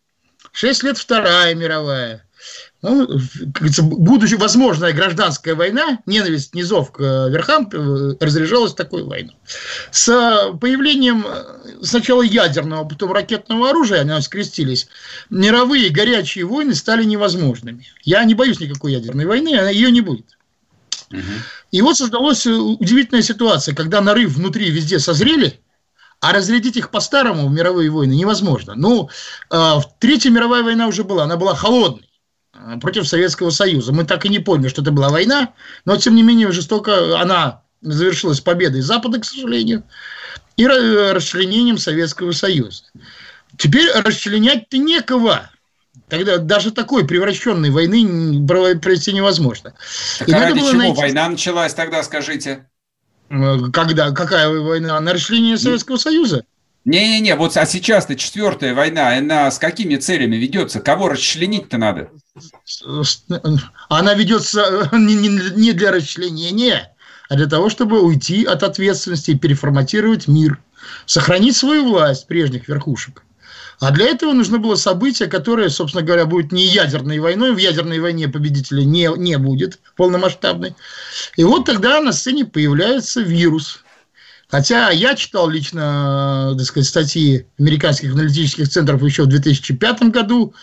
6 0.51 0.83
лет 0.83 0.97
Вторая 0.97 1.55
мировая. 1.55 2.25
Ну, 2.83 3.09
будущая 3.83 4.39
возможная 4.39 4.93
гражданская 4.93 5.55
война, 5.55 5.99
ненависть 6.07 6.55
низов 6.55 6.91
к 6.91 7.01
верхам 7.01 7.69
э, 7.73 8.17
разряжалась 8.19 8.75
такой 8.75 9.05
войной. 9.05 9.37
С 9.91 10.07
появлением 10.61 11.25
сначала 11.81 12.23
ядерного, 12.23 12.85
потом 12.85 13.13
ракетного 13.13 13.71
оружия, 13.71 14.01
они 14.01 14.21
скрестились, 14.21 14.89
мировые 15.31 15.91
горячие 15.91 16.45
войны 16.45 16.75
стали 16.75 17.05
невозможными. 17.05 17.87
Я 18.03 18.25
не 18.25 18.35
боюсь 18.35 18.61
никакой 18.61 18.93
ядерной 18.93 19.27
войны, 19.27 19.49
ее 19.71 19.91
не 19.91 20.01
будет. 20.01 20.27
И 21.71 21.81
вот 21.83 21.97
создалась 21.97 22.47
э, 22.47 22.53
удивительная 22.53 23.23
ситуация, 23.23 23.75
когда 23.75 24.01
нарыв 24.01 24.33
внутри 24.33 24.71
везде 24.71 24.99
созрели, 24.99 25.61
а 26.21 26.33
разрядить 26.33 26.77
их 26.77 26.91
по-старому 26.91 27.49
в 27.49 27.53
мировые 27.53 27.91
войны 27.91 28.13
невозможно. 28.13 28.75
Ну, 28.75 29.09
э, 29.51 29.75
Третья 29.99 30.31
мировая 30.31 30.63
война 30.63 30.87
уже 30.87 31.05
была, 31.05 31.25
она 31.25 31.37
была 31.37 31.55
холодной 31.55 32.05
э, 32.05 32.12
против 32.81 33.09
Советского 33.09 33.51
Союза. 33.51 33.93
Мы 33.93 34.05
так 34.05 34.25
и 34.25 34.29
не 34.29 34.39
поняли, 34.39 34.69
что 34.69 34.83
это 34.83 34.91
была 34.91 35.09
война, 35.09 35.53
но, 35.85 35.97
тем 35.97 36.15
не 36.15 36.23
менее, 36.23 36.53
жестоко 36.53 37.21
она 37.21 37.63
завершилась 37.81 38.41
победой 38.41 38.81
Запада, 38.81 39.21
к 39.21 39.25
сожалению, 39.25 39.85
и 40.57 40.67
расчленением 40.67 41.79
Советского 41.79 42.33
Союза. 42.33 42.85
Теперь 43.57 43.91
расчленять-то 43.93 44.79
некого. 44.79 45.51
Тогда 46.09 46.39
даже 46.39 46.71
такой 46.71 47.07
превращенной 47.07 47.71
войны 47.71 48.47
провести 48.47 49.13
невозможно. 49.13 49.75
Так 50.19 50.29
И 50.29 50.33
а 50.33 50.41
ради 50.41 50.61
чего 50.61 50.73
найти... 50.73 51.01
война 51.01 51.29
началась 51.29 51.75
тогда, 51.75 52.03
скажите? 52.03 52.67
Э, 53.31 53.57
когда? 53.73 54.11
Какая 54.11 54.49
война? 54.49 55.01
На 55.01 55.13
расчленение 55.13 55.59
Советского 55.59 55.97
Союза? 55.97 56.45
Не-не-не, 56.85 57.37
вот 57.37 57.57
а 57.57 57.65
сейчас-то 57.65 58.17
четвертая 58.17 58.75
война, 58.75 59.17
она 59.17 59.51
с 59.51 59.59
какими 59.59 59.97
целями 59.97 60.37
ведется? 60.37 60.81
Кого 60.81 61.09
расчленить-то 61.09 61.79
надо? 61.79 62.11
Она 63.89 64.15
ведется 64.15 64.89
э, 64.91 64.97
не 64.97 65.73
для 65.73 65.93
расчленения, 65.93 66.95
а 67.29 67.37
для 67.37 67.47
того, 67.47 67.69
чтобы 67.69 68.01
уйти 68.01 68.45
от 68.45 68.63
ответственности 68.63 69.33
и 69.33 69.39
переформатировать 69.39 70.29
мир, 70.29 70.59
сохранить 71.07 71.57
свою 71.57 71.85
власть 71.91 72.27
прежних 72.27 72.69
верхушек. 72.69 73.23
А 73.81 73.91
для 73.91 74.07
этого 74.07 74.33
нужно 74.33 74.59
было 74.59 74.77
событие, 74.77 75.29
которое, 75.29 75.69
собственно 75.69 76.05
говоря, 76.05 76.25
будет 76.25 76.53
не 76.53 76.67
ядерной 76.67 77.19
войной. 77.19 77.53
В 77.53 77.59
ядерной 77.59 77.99
войне 77.99 78.29
победителя 78.29 78.85
не, 78.85 79.11
не 79.17 79.37
будет 79.39 79.81
полномасштабной. 79.97 80.77
И 81.37 81.43
вот 81.43 81.65
тогда 81.65 82.01
на 82.01 82.13
сцене 82.13 82.45
появляется 82.45 83.21
вирус. 83.21 83.83
Хотя 84.49 84.91
я 84.91 85.17
читал 85.17 85.49
лично, 85.49 86.55
так 86.57 86.67
сказать, 86.67 86.89
статьи 86.89 87.47
американских 87.59 88.13
аналитических 88.13 88.69
центров 88.69 89.03
еще 89.03 89.25
в 89.25 89.29
2005 89.29 90.03
году, 90.11 90.55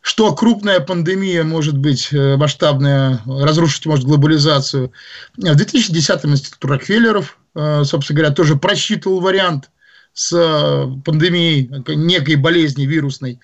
что 0.00 0.34
крупная 0.34 0.80
пандемия 0.80 1.44
может 1.44 1.76
быть 1.76 2.08
э, 2.12 2.36
масштабная, 2.36 3.20
разрушить 3.26 3.86
может 3.86 4.04
глобализацию. 4.04 4.92
В 5.36 5.40
2010-м 5.40 6.32
институт 6.32 6.64
Рокфеллеров, 6.64 7.38
э, 7.54 7.82
собственно 7.84 8.18
говоря, 8.18 8.34
тоже 8.34 8.56
просчитывал 8.56 9.20
вариант– 9.20 9.70
с 10.18 10.32
э, 10.32 11.00
пандемией 11.04 11.70
некой 11.94 12.34
болезни 12.34 12.86
вирусной, 12.86 13.38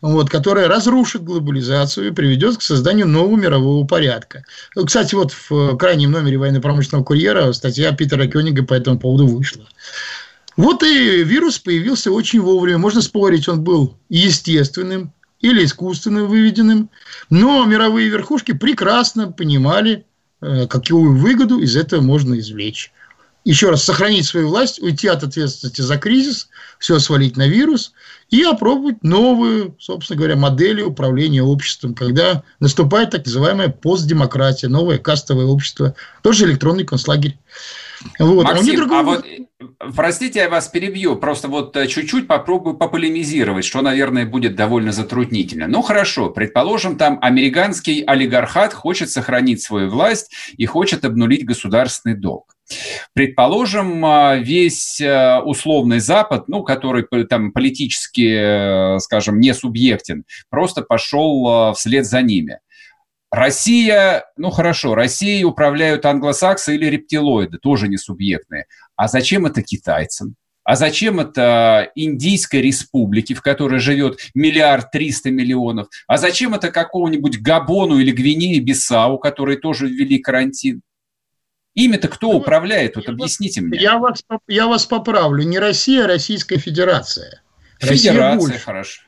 вот, 0.00 0.30
которая 0.30 0.68
разрушит 0.68 1.24
глобализацию 1.24 2.06
и 2.06 2.12
приведет 2.12 2.58
к 2.58 2.62
созданию 2.62 3.08
нового 3.08 3.36
мирового 3.36 3.84
порядка. 3.84 4.44
Кстати, 4.76 5.16
вот 5.16 5.32
в 5.32 5.76
крайнем 5.76 6.12
номере 6.12 6.38
военно-промышленного 6.38 7.04
курьера 7.04 7.52
статья 7.52 7.90
Питера 7.90 8.28
Кёнига 8.28 8.64
по 8.64 8.74
этому 8.74 9.00
поводу 9.00 9.26
вышла. 9.26 9.66
Вот 10.56 10.84
и 10.84 11.24
вирус 11.24 11.58
появился 11.58 12.12
очень 12.12 12.40
вовремя. 12.40 12.78
Можно 12.78 13.02
спорить, 13.02 13.48
он 13.48 13.64
был 13.64 13.98
естественным 14.08 15.12
или 15.40 15.64
искусственным 15.64 16.26
выведенным. 16.26 16.90
Но 17.28 17.64
мировые 17.64 18.08
верхушки 18.08 18.52
прекрасно 18.52 19.32
понимали, 19.32 20.06
э, 20.40 20.66
какую 20.66 21.16
выгоду 21.16 21.60
из 21.60 21.76
этого 21.76 22.00
можно 22.00 22.38
извлечь 22.38 22.92
еще 23.44 23.70
раз 23.70 23.84
сохранить 23.84 24.26
свою 24.26 24.48
власть, 24.48 24.80
уйти 24.82 25.08
от 25.08 25.22
ответственности 25.22 25.80
за 25.80 25.96
кризис, 25.96 26.48
все 26.78 26.98
свалить 26.98 27.36
на 27.36 27.46
вирус 27.48 27.92
и 28.28 28.42
опробовать 28.42 29.02
новую, 29.02 29.76
собственно 29.78 30.18
говоря, 30.18 30.36
модель 30.36 30.82
управления 30.82 31.42
обществом, 31.42 31.94
когда 31.94 32.42
наступает 32.60 33.10
так 33.10 33.24
называемая 33.24 33.68
постдемократия, 33.68 34.68
новое 34.68 34.98
кастовое 34.98 35.46
общество, 35.46 35.94
тоже 36.22 36.44
электронный 36.44 36.84
концлагерь. 36.84 37.38
Вот. 38.18 38.46
А 38.46 38.54
Максим, 38.54 38.74
а, 38.74 38.76
другого... 38.76 39.00
а 39.00 39.04
вот, 39.16 39.24
простите, 39.94 40.40
я 40.40 40.48
вас 40.48 40.68
перебью, 40.68 41.16
просто 41.16 41.48
вот 41.48 41.76
э, 41.76 41.86
чуть-чуть 41.86 42.26
попробую 42.26 42.76
пополемизировать, 42.76 43.64
что, 43.64 43.82
наверное, 43.82 44.26
будет 44.26 44.54
довольно 44.54 44.92
затруднительно. 44.92 45.66
Ну, 45.66 45.82
хорошо, 45.82 46.30
предположим, 46.30 46.96
там 46.96 47.18
американский 47.20 48.02
олигархат 48.06 48.72
хочет 48.72 49.10
сохранить 49.10 49.62
свою 49.62 49.90
власть 49.90 50.32
и 50.56 50.66
хочет 50.66 51.04
обнулить 51.04 51.44
государственный 51.44 52.16
долг. 52.16 52.56
Предположим, 53.14 54.04
а, 54.04 54.36
весь 54.36 55.00
э, 55.00 55.40
условный 55.40 55.98
Запад, 55.98 56.48
ну, 56.48 56.62
который 56.62 57.04
там 57.26 57.52
политически, 57.52 58.96
э, 58.96 58.98
скажем, 59.00 59.40
не 59.40 59.52
субъектен, 59.54 60.24
просто 60.50 60.82
пошел 60.82 61.72
вслед 61.74 62.06
за 62.06 62.22
ними. 62.22 62.60
Россия, 63.30 64.24
ну 64.36 64.50
хорошо, 64.50 64.94
Россией 64.94 65.44
управляют 65.44 66.04
англосаксы 66.04 66.74
или 66.74 66.86
рептилоиды, 66.86 67.58
тоже 67.58 67.86
не 67.88 67.96
субъектные. 67.96 68.66
А 68.96 69.06
зачем 69.06 69.46
это 69.46 69.62
китайцам? 69.62 70.34
А 70.64 70.76
зачем 70.76 71.20
это 71.20 71.90
Индийской 71.94 72.60
республике, 72.60 73.34
в 73.34 73.42
которой 73.42 73.80
живет 73.80 74.18
миллиард 74.34 74.90
триста 74.90 75.30
миллионов? 75.30 75.88
А 76.06 76.16
зачем 76.16 76.54
это 76.54 76.70
какому-нибудь 76.70 77.40
Габону 77.40 77.98
или 77.98 78.10
Гвинее 78.10 78.60
Бисау, 78.60 79.18
которые 79.18 79.58
тоже 79.58 79.88
ввели 79.88 80.18
карантин? 80.18 80.82
Ими-то 81.74 82.08
кто 82.08 82.32
ну, 82.32 82.38
управляет? 82.38 82.96
Вот 82.96 83.08
объясните 83.08 83.60
мне. 83.60 83.80
Я 83.80 83.98
вас, 83.98 84.22
я 84.48 84.66
вас 84.66 84.86
поправлю. 84.86 85.44
Не 85.44 85.58
Россия, 85.58 86.04
а 86.04 86.08
Российская 86.08 86.58
Федерация. 86.58 87.42
Федерация, 87.78 88.58
хорошо. 88.58 89.02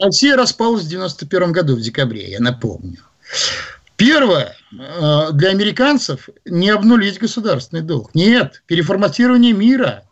Россия 0.00 0.36
распалась 0.36 0.84
в 0.84 0.88
91 0.88 1.52
году, 1.52 1.74
в 1.74 1.80
декабре, 1.80 2.30
я 2.30 2.40
напомню. 2.40 2.98
Первое, 3.96 4.56
э, 4.72 5.28
для 5.32 5.50
американцев 5.50 6.28
не 6.44 6.70
обнулить 6.70 7.18
государственный 7.18 7.82
долг. 7.82 8.10
Нет, 8.14 8.62
переформатирование 8.66 9.52
мира, 9.52 10.04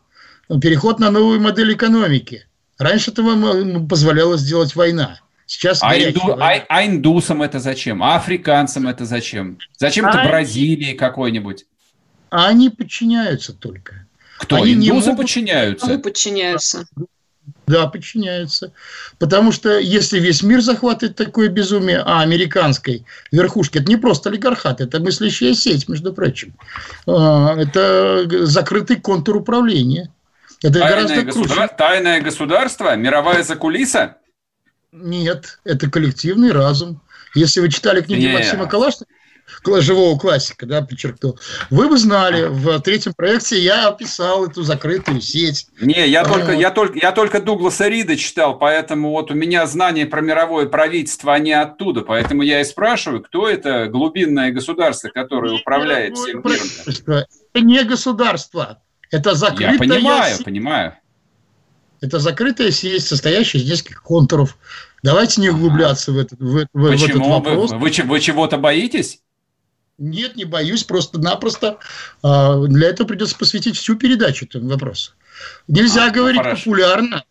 переход 0.61 1.01
на 1.01 1.11
новую 1.11 1.41
модель 1.41 1.73
экономики. 1.75 2.47
Раньше 2.79 3.11
это 3.11 3.23
вам 3.23 3.89
позволяло 3.89 4.37
сделать 4.37 4.77
война. 4.77 5.19
Сейчас 5.47 5.81
а, 5.83 5.99
инду, 5.99 6.21
а, 6.39 6.65
а 6.69 6.87
индусам 6.87 7.43
это 7.43 7.59
зачем? 7.59 8.05
А 8.05 8.15
африканцам 8.17 8.87
это 8.87 9.05
зачем? 9.05 9.59
Зачем 9.77 10.07
это 10.07 10.23
а 10.23 10.29
Бразилии 10.29 10.95
какой-нибудь? 10.95 11.67
А 12.31 12.47
они 12.47 12.71
подчиняются 12.71 13.53
только. 13.53 14.07
Кто? 14.39 14.57
Они 14.57 14.75
Индусы 14.75 15.11
могут... 15.11 15.25
подчиняются? 15.25 15.87
Они 15.87 15.99
подчиняются. 15.99 16.87
Да, 17.71 17.87
подчиняются. 17.87 18.73
Потому 19.19 19.53
что 19.53 19.79
если 19.79 20.19
весь 20.19 20.43
мир 20.43 20.61
захватывает 20.61 21.17
такое 21.17 21.49
безумие, 21.49 22.03
а 22.05 22.21
американской 22.21 23.05
верхушки, 23.31 23.79
это 23.79 23.89
не 23.89 23.97
просто 23.97 24.29
олигархат, 24.31 24.81
это 24.81 25.01
мыслящая 25.01 25.55
сеть, 25.55 25.89
между 25.89 26.13
прочим. 26.13 26.55
А, 27.07 27.57
это 27.57 28.27
закрытый 28.47 28.97
контур 28.97 29.37
управления. 29.37 30.13
Это 30.63 30.81
тайное 30.81 30.91
гораздо 30.91 31.23
государ... 31.23 31.57
круче. 31.57 31.75
Тайное 31.79 32.21
государство? 32.21 32.97
Мировая 32.97 33.43
закулиса? 33.43 34.17
Нет, 34.93 35.61
это 35.65 35.91
коллективный 35.91 36.53
разум. 36.53 37.01
Если 37.35 37.61
вы 37.61 37.69
читали 37.71 38.01
книги 38.01 38.25
Нет. 38.25 38.35
Максима 38.35 38.67
Калашникова, 38.67 39.07
живого 39.81 40.19
классика, 40.19 40.67
да, 40.67 40.83
подчеркнул. 40.83 41.39
Вы 41.71 41.89
бы 41.89 41.99
знали, 41.99 42.47
в 42.49 42.81
третьем 42.81 43.15
проекте 43.15 43.59
я 43.61 43.89
описал 43.89 44.47
эту 44.47 44.63
закрытую 44.63 45.21
сеть. 45.21 45.67
Не, 45.81 46.09
я, 46.09 46.25
вот. 46.25 46.39
только, 46.39 46.53
я, 46.53 46.71
только, 46.71 46.99
я 46.99 47.13
только 47.13 47.41
Дугласа 47.41 47.89
Рида 47.89 48.17
читал, 48.17 48.59
поэтому 48.59 49.11
вот 49.11 49.31
у 49.31 49.35
меня 49.35 49.67
знания 49.67 50.07
про 50.07 50.21
мировое 50.21 50.67
правительство, 50.67 51.35
они 51.35 51.53
оттуда, 51.53 52.03
поэтому 52.03 52.43
я 52.43 52.61
и 52.61 52.65
спрашиваю, 52.65 53.23
кто 53.23 53.49
это 53.49 53.87
глубинное 53.87 54.53
государство, 54.53 55.09
которое 55.09 55.55
управляет 55.55 56.17
всем 56.17 56.43
миром? 56.45 57.25
Это 57.53 57.65
не 57.65 57.85
государство, 57.85 58.83
это 59.11 59.35
закрытая 59.35 59.73
Я 59.73 59.79
понимаю, 59.79 60.37
сеть. 60.37 60.45
понимаю. 60.45 60.95
Это 62.01 62.19
закрытая 62.19 62.71
сеть, 62.71 63.05
состоящая 63.07 63.59
из 63.59 63.69
нескольких 63.69 64.03
контуров. 64.03 64.57
Давайте 65.03 65.41
не 65.41 65.51
углубляться 65.51 66.13
в, 66.13 66.19
этот, 66.19 66.39
в, 66.39 66.67
в, 66.67 66.67
в 66.73 66.87
этот 66.87 67.17
вопрос. 67.17 67.73
Вы, 67.73 67.79
вы, 67.79 67.91
вы 68.05 68.21
чего-то 68.21 68.57
боитесь? 68.57 69.21
Нет, 70.01 70.35
не 70.35 70.47
боюсь, 70.47 70.83
просто-напросто 70.83 71.79
а, 72.23 72.57
для 72.67 72.89
этого 72.89 73.07
придется 73.07 73.37
посвятить 73.37 73.77
всю 73.77 73.97
передачу 73.97 74.47
этому 74.47 74.71
вопросу. 74.71 75.13
Нельзя 75.69 76.07
а, 76.07 76.11
говорить 76.11 76.41
ну, 76.43 76.57
популярно, 76.57 77.25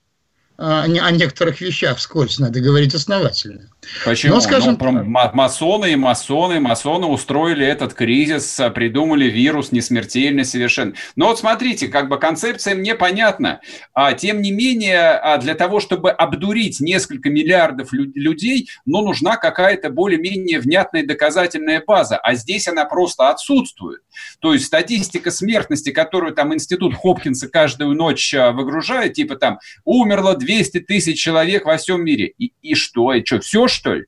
о 0.59 1.11
некоторых 1.11 1.61
вещах 1.61 1.97
вскользь, 1.97 2.37
надо 2.37 2.59
говорить 2.59 2.93
основательно. 2.93 3.69
Почему? 4.05 4.35
Но, 4.35 4.41
скажем, 4.41 4.77
ну, 4.79 5.03
масоны 5.05 5.93
и 5.93 5.95
масоны, 5.95 6.59
масоны 6.59 7.07
устроили 7.07 7.65
этот 7.65 7.93
кризис, 7.93 8.59
а, 8.59 8.69
придумали 8.69 9.25
вирус 9.25 9.71
несмертельный 9.71 10.43
совершенно. 10.43 10.93
Но 11.15 11.27
вот 11.27 11.39
смотрите, 11.39 11.87
как 11.87 12.09
бы 12.09 12.19
концепция 12.19 12.75
мне 12.75 12.93
понятна. 12.93 13.61
А, 13.93 14.13
тем 14.13 14.41
не 14.41 14.51
менее, 14.51 15.11
а, 15.11 15.37
для 15.37 15.55
того, 15.55 15.79
чтобы 15.79 16.11
обдурить 16.11 16.81
несколько 16.81 17.29
миллиардов 17.29 17.93
людей, 17.93 18.69
ну, 18.85 19.01
нужна 19.01 19.37
какая-то 19.37 19.89
более-менее 19.89 20.59
внятная 20.59 21.05
доказательная 21.05 21.81
база. 21.85 22.17
А 22.17 22.35
здесь 22.35 22.67
она 22.67 22.85
просто 22.85 23.29
отсутствует. 23.29 24.01
То 24.39 24.53
есть 24.53 24.65
статистика 24.65 25.31
смертности, 25.31 25.91
которую 25.91 26.33
там 26.33 26.53
институт 26.53 26.93
Хопкинса 26.95 27.47
каждую 27.47 27.95
ночь 27.95 28.33
а, 28.33 28.51
выгружает, 28.51 29.13
типа 29.13 29.35
там 29.35 29.59
умерло 29.85 30.35
200 30.49 30.79
тысяч 30.79 31.21
человек 31.21 31.65
во 31.65 31.77
всем 31.77 32.03
мире. 32.03 32.33
И, 32.39 32.53
и 32.63 32.73
что? 32.73 33.13
И 33.13 33.23
что, 33.23 33.39
все, 33.39 33.67
что 33.67 33.93
ли? 33.93 34.05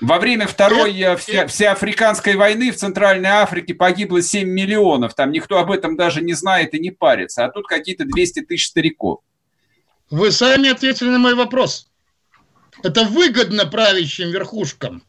Во 0.00 0.18
время 0.18 0.46
Второй 0.46 0.98
э, 0.98 1.16
вся, 1.16 1.46
всеафриканской 1.46 2.34
войны 2.34 2.72
в 2.72 2.76
Центральной 2.76 3.28
Африке 3.28 3.74
погибло 3.74 4.22
7 4.22 4.48
миллионов. 4.48 5.14
Там 5.14 5.30
никто 5.30 5.58
об 5.58 5.70
этом 5.70 5.96
даже 5.96 6.22
не 6.22 6.32
знает 6.32 6.72
и 6.72 6.80
не 6.80 6.90
парится. 6.90 7.44
А 7.44 7.50
тут 7.50 7.66
какие-то 7.66 8.06
200 8.06 8.40
тысяч 8.40 8.68
стариков. 8.68 9.20
Вы 10.08 10.32
сами 10.32 10.70
ответили 10.70 11.10
на 11.10 11.18
мой 11.18 11.34
вопрос. 11.34 11.88
Это 12.82 13.04
выгодно 13.04 13.66
правящим 13.66 14.30
верхушкам. 14.30 15.02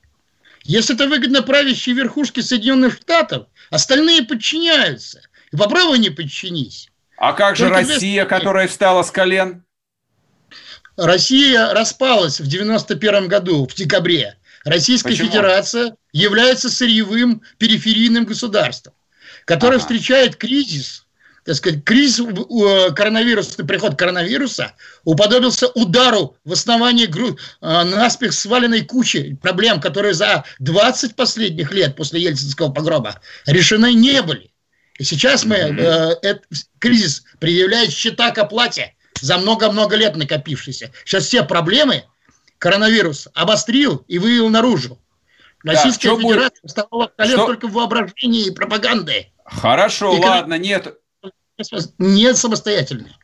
Если 0.64 0.96
это 0.96 1.08
выгодно 1.08 1.44
правящей 1.44 1.94
верхушке 1.94 2.42
Соединенных 2.42 2.96
Штатов, 2.96 3.48
остальные 3.70 4.24
подчиняются. 4.24 5.22
И 5.54 5.56
попробуй 5.56 6.00
не 6.00 6.10
подчинись. 6.10 6.90
А 7.16 7.32
как 7.32 7.56
же 7.56 7.70
Только 7.70 7.80
Россия, 7.80 8.24
без... 8.24 8.30
которая 8.30 8.68
встала 8.68 9.02
с 9.02 9.10
колен? 9.10 9.64
Россия 10.98 11.74
распалась 11.74 12.40
в 12.40 12.48
91 12.48 13.28
году, 13.28 13.68
в 13.68 13.74
декабре. 13.76 14.38
Российская 14.64 15.10
Почему? 15.10 15.30
Федерация 15.30 15.96
является 16.14 16.70
сырьевым 16.70 17.42
периферийным 17.58 18.26
государством, 18.26 18.94
которое 19.46 19.76
ага. 19.76 19.82
встречает 19.82 20.38
кризис, 20.38 21.06
так 21.44 21.56
сказать, 21.56 21.84
кризис 21.84 22.22
э, 22.22 22.92
коронавирусный 22.94 23.66
приход 23.66 23.98
коронавируса 23.98 24.74
уподобился 25.04 25.68
удару 25.68 26.38
в 26.46 26.54
основании 26.54 27.08
гру, 27.08 27.32
э, 27.32 27.84
наспех 27.84 28.32
сваленной 28.32 28.86
кучи 28.86 29.38
проблем, 29.42 29.82
которые 29.82 30.14
за 30.14 30.46
20 30.60 31.16
последних 31.16 31.74
лет 31.74 31.98
после 31.98 32.22
Ельцинского 32.22 32.70
погрома 32.72 33.20
решены 33.46 33.94
не 33.94 34.22
были. 34.22 34.52
И 34.98 35.04
сейчас 35.04 35.44
мы 35.44 35.56
э, 35.56 36.16
этот 36.22 36.46
кризис 36.80 37.24
предъявляет 37.40 37.92
счета 37.92 38.32
к 38.32 38.38
оплате 38.38 38.96
за 39.20 39.38
много-много 39.38 39.96
лет 39.96 40.16
накопившийся. 40.16 40.92
Сейчас 41.06 41.26
все 41.26 41.44
проблемы 41.44 42.04
коронавирус 42.58 43.28
обострил 43.34 44.04
и 44.08 44.20
вывел 44.20 44.50
наружу. 44.50 45.00
Российская 45.64 46.10
да, 46.10 46.16
Федерация 46.18 46.50
будет? 46.50 46.54
вставала 46.66 47.08
в 47.08 47.16
колен 47.16 47.32
что? 47.32 47.46
только 47.46 47.68
в 47.68 47.74
воображении 47.74 48.48
и 48.48 48.52
пропаганды. 48.52 49.28
Хорошо, 49.46 50.16
и 50.16 50.20
ладно, 50.20 50.58
нет. 50.58 50.98
Нет 51.98 52.38
самостоятельной. 52.38 53.16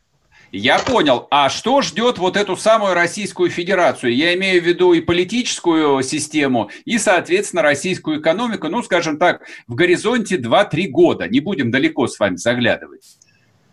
Я 0.52 0.80
понял. 0.80 1.28
А 1.30 1.50
что 1.50 1.82
ждет 1.82 2.18
вот 2.18 2.36
эту 2.36 2.58
самую 2.58 2.96
Российскую 2.96 3.52
Федерацию? 3.52 4.16
Я 4.16 4.34
имею 4.36 4.62
в 4.62 4.66
виду 4.66 4.94
и 4.94 5.02
политическую 5.02 6.02
систему, 6.02 6.72
и, 6.86 6.98
соответственно, 6.98 7.62
российскую 7.62 8.20
экономику, 8.20 8.68
ну, 8.68 8.82
скажем 8.82 9.20
так, 9.20 9.44
в 9.68 9.76
горизонте 9.76 10.38
2-3 10.38 10.88
года. 10.88 11.28
Не 11.28 11.40
будем 11.40 11.70
далеко 11.70 12.08
с 12.08 12.18
вами 12.18 12.38
заглядывать. 12.38 13.18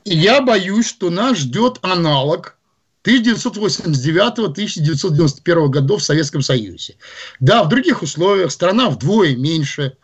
Я 0.09 0.40
боюсь, 0.40 0.87
что 0.87 1.11
нас 1.11 1.38
ждет 1.38 1.79
аналог 1.83 2.57
1989-1991 3.05 5.69
годов 5.69 6.01
в 6.01 6.05
Советском 6.05 6.42
Союзе. 6.42 6.95
Да, 7.40 7.64
в 7.64 7.69
других 7.69 8.03
условиях 8.03 8.53
страна 8.53 8.88
вдвое 8.88 9.35
меньше, 9.35 9.97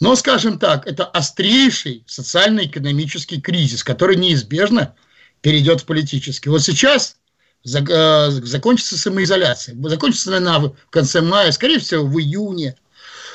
но, 0.00 0.16
скажем 0.16 0.58
так, 0.58 0.84
это 0.88 1.04
острейший 1.04 2.02
социально-экономический 2.08 3.40
кризис, 3.40 3.84
который 3.84 4.16
неизбежно 4.16 4.96
перейдет 5.42 5.82
в 5.82 5.84
политический. 5.84 6.48
Вот 6.48 6.62
сейчас 6.62 7.18
э, 7.64 8.30
закончится 8.30 8.98
самоизоляция. 8.98 9.76
Закончится 9.88 10.36
она 10.36 10.58
в 10.58 10.74
конце 10.90 11.20
мая, 11.20 11.52
скорее 11.52 11.78
всего, 11.78 12.04
в 12.04 12.18
июне. 12.18 12.74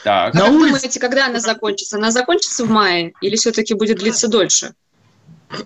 Так. 0.03 0.35
А 0.35 0.39
как 0.39 0.51
улице... 0.51 0.75
думаете, 0.75 0.99
когда 0.99 1.27
она 1.27 1.39
закончится? 1.39 1.95
Она 1.95 2.11
закончится 2.11 2.65
в 2.65 2.69
мае 2.69 3.13
или 3.21 3.37
все-таки 3.37 3.75
будет 3.75 3.99
длиться 3.99 4.27
дольше? 4.27 4.73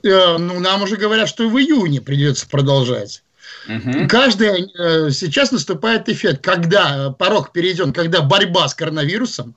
Э, 0.04 0.38
ну, 0.38 0.60
нам 0.60 0.84
уже 0.84 0.98
говорят, 0.98 1.30
что 1.30 1.50
в 1.50 1.58
июне 1.60 2.02
придется 2.02 2.48
продолжать. 2.48 3.24
Угу. 3.68 4.08
Каждый, 4.08 4.72
э, 4.78 5.12
сейчас 5.12 5.52
наступает 5.52 6.10
эффект, 6.10 6.42
когда 6.44 7.12
порог 7.12 7.52
перейден, 7.52 7.94
когда 7.94 8.22
борьба 8.22 8.68
с 8.68 8.76
коронавирусом 8.76 9.56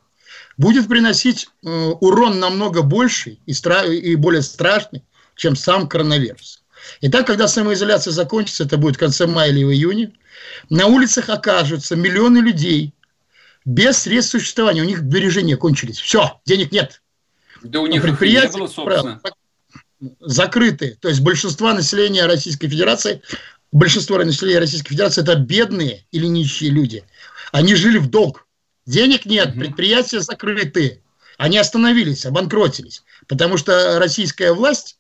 будет 0.57 0.89
приносить 0.89 1.49
урон 1.63 2.41
намного 2.41 2.83
больший 2.83 3.39
и, 3.47 3.53
стра- 3.53 3.89
и 3.89 4.17
более 4.17 4.43
страшный, 4.43 5.05
чем 5.37 5.55
сам 5.55 5.89
коронавирус. 5.89 6.63
Итак, 7.01 7.27
когда 7.27 7.49
самоизоляция 7.49 8.13
закончится, 8.13 8.65
это 8.65 8.77
будет 8.77 8.97
в 8.97 8.99
конце 8.99 9.27
мая 9.27 9.51
или 9.51 9.65
в 9.65 9.71
июне, 9.71 10.13
на 10.71 10.87
улицах 10.87 11.29
окажутся 11.29 11.97
миллионы 11.97 12.39
людей 12.39 12.93
без 13.65 13.99
средств 13.99 14.33
существования. 14.33 14.83
У 14.83 14.87
них 14.87 14.99
сбережения 14.99 15.57
кончились. 15.57 15.99
Все, 15.99 16.41
денег 16.45 16.73
нет. 16.73 17.03
Да 17.63 17.81
у 17.81 17.87
них 17.87 18.03
предприятия, 18.03 18.53
не 18.53 18.59
было, 18.59 18.67
собственно. 18.69 19.21
Закрыты. 20.21 20.97
То 21.01 21.09
есть 21.09 21.21
большинство 21.21 21.73
населения 21.73 22.27
Российской 22.27 22.69
Федерации, 22.69 23.23
большинство 23.73 24.19
населения 24.19 24.59
Российской 24.59 24.91
Федерации 24.91 25.23
это 25.23 25.37
бедные 25.37 26.05
или 26.13 26.27
нищие 26.27 26.71
люди. 26.71 27.05
Они 27.53 27.75
жили 27.75 27.99
в 27.99 28.09
долг. 28.09 28.47
Денег 28.87 29.27
нет, 29.27 29.51
угу. 29.51 29.61
предприятия 29.61 30.21
закрыты. 30.21 31.03
Они 31.37 31.59
остановились, 31.59 32.27
обанкротились. 32.27 33.03
Потому 33.27 33.59
что 33.59 33.99
российская 33.99 34.53
власть 34.53 34.99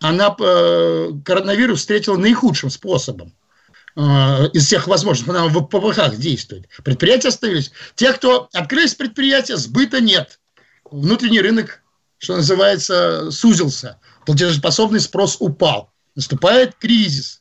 она 0.00 0.34
э, 0.38 1.10
коронавирус 1.24 1.80
встретила 1.80 2.16
наихудшим 2.16 2.70
способом 2.70 3.34
э, 3.96 4.00
из 4.52 4.66
всех 4.66 4.86
возможных. 4.86 5.28
Она 5.28 5.46
в 5.46 5.66
ПВХ 5.66 6.16
действует. 6.16 6.68
Предприятия 6.84 7.28
оставились. 7.28 7.72
Те, 7.94 8.12
кто 8.12 8.48
открылись 8.52 8.94
предприятия, 8.94 9.56
сбыта 9.56 10.00
нет. 10.00 10.38
Внутренний 10.90 11.40
рынок, 11.40 11.82
что 12.18 12.36
называется, 12.36 13.30
сузился. 13.30 13.98
Платежеспособный 14.28 15.00
спрос 15.00 15.38
упал. 15.40 15.90
Наступает 16.14 16.74
кризис. 16.74 17.37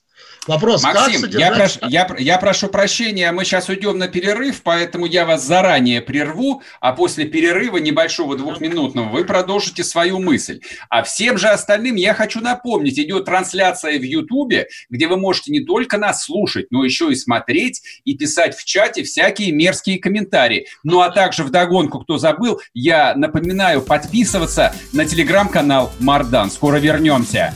Вопрос, 0.47 0.83
Максим, 0.83 1.23
как 1.23 1.33
я, 1.33 1.51
прош, 1.51 1.77
я, 1.89 2.15
я 2.17 2.37
прошу 2.37 2.69
прощения, 2.69 3.31
мы 3.33 3.43
сейчас 3.43 3.67
уйдем 3.67 3.97
на 3.97 4.07
перерыв, 4.07 4.61
поэтому 4.63 5.05
я 5.05 5.25
вас 5.25 5.43
заранее 5.43 6.01
прерву, 6.01 6.61
а 6.79 6.93
после 6.93 7.25
перерыва 7.25 7.77
небольшого 7.77 8.37
двухминутного 8.37 9.09
вы 9.09 9.25
продолжите 9.25 9.83
свою 9.83 10.19
мысль. 10.19 10.61
А 10.89 11.03
всем 11.03 11.37
же 11.37 11.49
остальным 11.49 11.95
я 11.95 12.13
хочу 12.13 12.39
напомнить, 12.39 12.97
идет 12.97 13.25
трансляция 13.25 13.99
в 13.99 14.03
Ютубе, 14.03 14.67
где 14.89 15.07
вы 15.07 15.17
можете 15.17 15.51
не 15.51 15.59
только 15.59 15.97
нас 15.97 16.23
слушать, 16.23 16.67
но 16.71 16.85
еще 16.85 17.11
и 17.11 17.15
смотреть 17.15 17.81
и 18.05 18.15
писать 18.15 18.55
в 18.55 18.63
чате 18.63 19.03
всякие 19.03 19.51
мерзкие 19.51 19.99
комментарии. 19.99 20.67
Ну 20.83 21.01
а 21.01 21.09
также 21.09 21.43
в 21.43 21.49
догонку, 21.49 21.99
кто 21.99 22.17
забыл, 22.17 22.61
я 22.73 23.15
напоминаю 23.15 23.81
подписываться 23.81 24.73
на 24.93 25.05
телеграм-канал 25.05 25.91
Мардан. 25.99 26.49
Скоро 26.49 26.77
вернемся. 26.77 27.53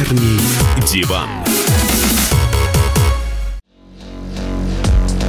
Вечерний 0.00 0.40
диван. 0.92 1.28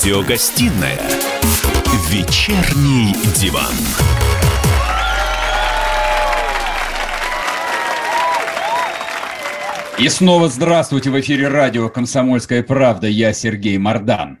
Радиогостинная 0.00 0.98
«Вечерний 2.08 3.14
диван». 3.36 3.74
И 9.98 10.08
снова 10.08 10.48
здравствуйте 10.48 11.10
в 11.10 11.20
эфире 11.20 11.48
радио 11.48 11.90
«Комсомольская 11.90 12.62
правда». 12.62 13.08
Я 13.08 13.34
Сергей 13.34 13.76
Мордан. 13.76 14.38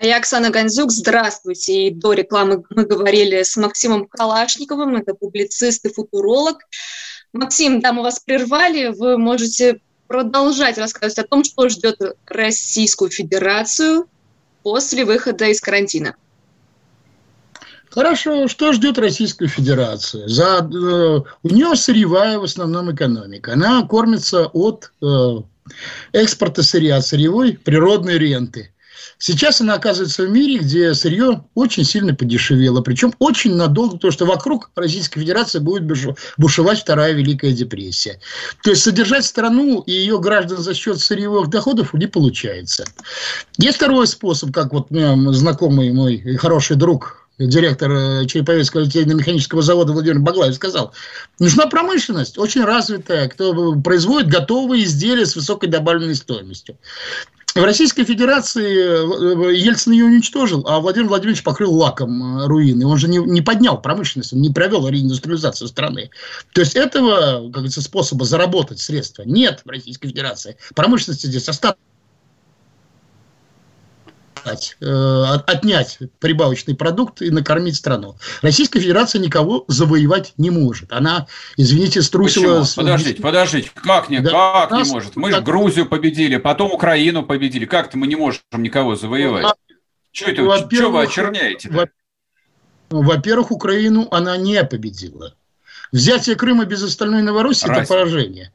А 0.00 0.04
я 0.04 0.16
Оксана 0.16 0.50
Гонзюк. 0.50 0.90
Здравствуйте. 0.90 1.86
И 1.86 1.90
до 1.94 2.14
рекламы 2.14 2.64
мы 2.70 2.84
говорили 2.84 3.44
с 3.44 3.56
Максимом 3.56 4.08
Калашниковым. 4.08 4.96
Это 4.96 5.14
публицист 5.14 5.84
и 5.84 5.92
футуролог. 5.92 6.56
Максим, 7.32 7.80
да, 7.80 7.92
мы 7.92 8.02
вас 8.02 8.18
прервали. 8.18 8.88
Вы 8.88 9.16
можете 9.16 9.80
продолжать 10.08 10.76
рассказывать 10.76 11.24
о 11.24 11.28
том, 11.28 11.44
что 11.44 11.68
ждет 11.68 12.00
Российскую 12.26 13.12
Федерацию 13.12 14.08
после 14.62 15.04
выхода 15.04 15.46
из 15.46 15.60
карантина. 15.60 16.14
Хорошо, 17.90 18.48
что 18.48 18.72
ждет 18.72 18.98
Российская 18.98 19.46
Федерация? 19.46 20.28
За, 20.28 20.58
э, 20.58 21.20
у 21.42 21.48
нее 21.48 21.74
сырьевая 21.74 22.38
в 22.38 22.44
основном 22.44 22.94
экономика. 22.94 23.54
Она 23.54 23.82
кормится 23.86 24.46
от 24.46 24.92
э, 25.02 25.36
экспорта 26.12 26.62
сырья, 26.62 27.00
сырьевой 27.00 27.54
природной 27.54 28.18
ренты. 28.18 28.72
Сейчас 29.18 29.60
она 29.60 29.74
оказывается 29.74 30.22
в 30.22 30.30
мире, 30.30 30.58
где 30.58 30.94
сырье 30.94 31.44
очень 31.54 31.84
сильно 31.84 32.14
подешевело, 32.14 32.80
причем 32.80 33.12
очень 33.18 33.54
надолго, 33.54 33.96
потому 33.96 34.12
что 34.12 34.26
вокруг 34.26 34.70
Российской 34.76 35.20
Федерации 35.20 35.58
будет 35.58 35.82
бушевать 36.36 36.80
вторая 36.80 37.12
Великая 37.12 37.52
депрессия. 37.52 38.20
То 38.62 38.70
есть 38.70 38.82
содержать 38.82 39.24
страну 39.24 39.80
и 39.80 39.92
ее 39.92 40.20
граждан 40.20 40.58
за 40.58 40.72
счет 40.72 41.00
сырьевых 41.00 41.50
доходов 41.50 41.94
не 41.94 42.06
получается. 42.06 42.84
Есть 43.58 43.76
второй 43.76 44.06
способ, 44.06 44.52
как 44.52 44.72
вот 44.72 44.88
знакомый 44.90 45.92
мой 45.92 46.36
хороший 46.36 46.76
друг 46.76 47.28
директор 47.38 47.90
э, 47.92 48.26
Череповецкого 48.26 48.82
литейно-механического 48.82 49.62
завода 49.62 49.92
Владимир 49.92 50.18
Баглаев 50.18 50.54
сказал, 50.54 50.92
нужна 51.38 51.66
промышленность, 51.66 52.36
очень 52.38 52.64
развитая, 52.64 53.28
кто 53.28 53.74
производит 53.80 54.28
готовые 54.28 54.84
изделия 54.84 55.24
с 55.24 55.36
высокой 55.36 55.68
добавленной 55.68 56.16
стоимостью. 56.16 56.76
В 57.58 57.64
Российской 57.64 58.04
Федерации 58.04 58.62
э, 58.62 59.56
Ельцин 59.56 59.92
ее 59.92 60.04
уничтожил, 60.04 60.64
а 60.68 60.78
Владимир 60.78 61.08
Владимирович 61.08 61.42
покрыл 61.42 61.74
лаком 61.74 62.38
э, 62.38 62.46
руины. 62.46 62.86
Он 62.86 62.96
же 62.96 63.08
не, 63.08 63.18
не 63.18 63.42
поднял 63.42 63.82
промышленность, 63.82 64.32
он 64.32 64.40
не 64.40 64.50
провел 64.50 64.86
реиндустриализацию 64.86 65.66
страны. 65.66 66.10
То 66.52 66.60
есть 66.60 66.76
этого, 66.76 67.42
как 67.42 67.50
говорится, 67.50 67.82
способа 67.82 68.24
заработать 68.24 68.78
средства 68.78 69.24
нет 69.24 69.62
в 69.64 69.68
Российской 69.68 70.06
Федерации. 70.06 70.56
Промышленности 70.76 71.26
здесь 71.26 71.48
остаток 71.48 71.80
отнять, 74.38 74.76
э, 74.80 75.24
отнять 75.46 75.98
прибавочный 76.18 76.74
продукт 76.74 77.22
и 77.22 77.30
накормить 77.30 77.76
страну. 77.76 78.16
Российская 78.42 78.80
Федерация 78.80 79.20
никого 79.20 79.64
завоевать 79.68 80.32
не 80.36 80.50
может. 80.50 80.92
Она, 80.92 81.26
извините, 81.56 82.02
струсила... 82.02 82.60
Почему? 82.60 82.84
Подождите, 82.84 83.22
подождите. 83.22 83.70
Как, 83.74 84.08
не, 84.08 84.20
да, 84.20 84.30
как 84.62 84.70
нас... 84.70 84.88
не 84.88 84.94
может? 84.94 85.16
Мы 85.16 85.32
же 85.32 85.40
Грузию 85.40 85.86
победили, 85.86 86.36
потом 86.36 86.72
Украину 86.72 87.24
победили. 87.24 87.64
Как-то 87.64 87.98
мы 87.98 88.06
не 88.06 88.16
можем 88.16 88.42
никого 88.56 88.96
завоевать? 88.96 89.44
Ну, 89.44 89.76
что 90.12 90.30
это? 90.30 90.68
Что 90.70 90.90
вы 90.90 91.02
очерняете? 91.02 91.68
-то? 91.68 91.88
Во-первых, 92.90 93.50
Украину 93.50 94.08
она 94.10 94.36
не 94.36 94.62
победила. 94.64 95.34
Взятие 95.92 96.36
Крыма 96.36 96.64
без 96.64 96.82
остальной 96.82 97.22
Новороссии– 97.22 97.70
это 97.70 97.86
поражение 97.86 98.52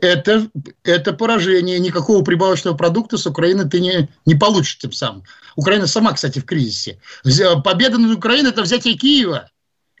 это, 0.00 0.48
это 0.84 1.12
поражение. 1.12 1.78
Никакого 1.78 2.24
прибавочного 2.24 2.76
продукта 2.76 3.18
с 3.18 3.26
Украины 3.26 3.68
ты 3.68 3.80
не, 3.80 4.08
не 4.26 4.34
получишь 4.34 4.78
тем 4.78 4.92
самым. 4.92 5.24
Украина 5.56 5.86
сама, 5.86 6.12
кстати, 6.12 6.38
в 6.38 6.44
кризисе. 6.44 6.98
Победа 7.64 7.98
над 7.98 8.16
Украиной– 8.16 8.50
это 8.52 8.62
взятие 8.62 8.94
Киева. 8.94 9.50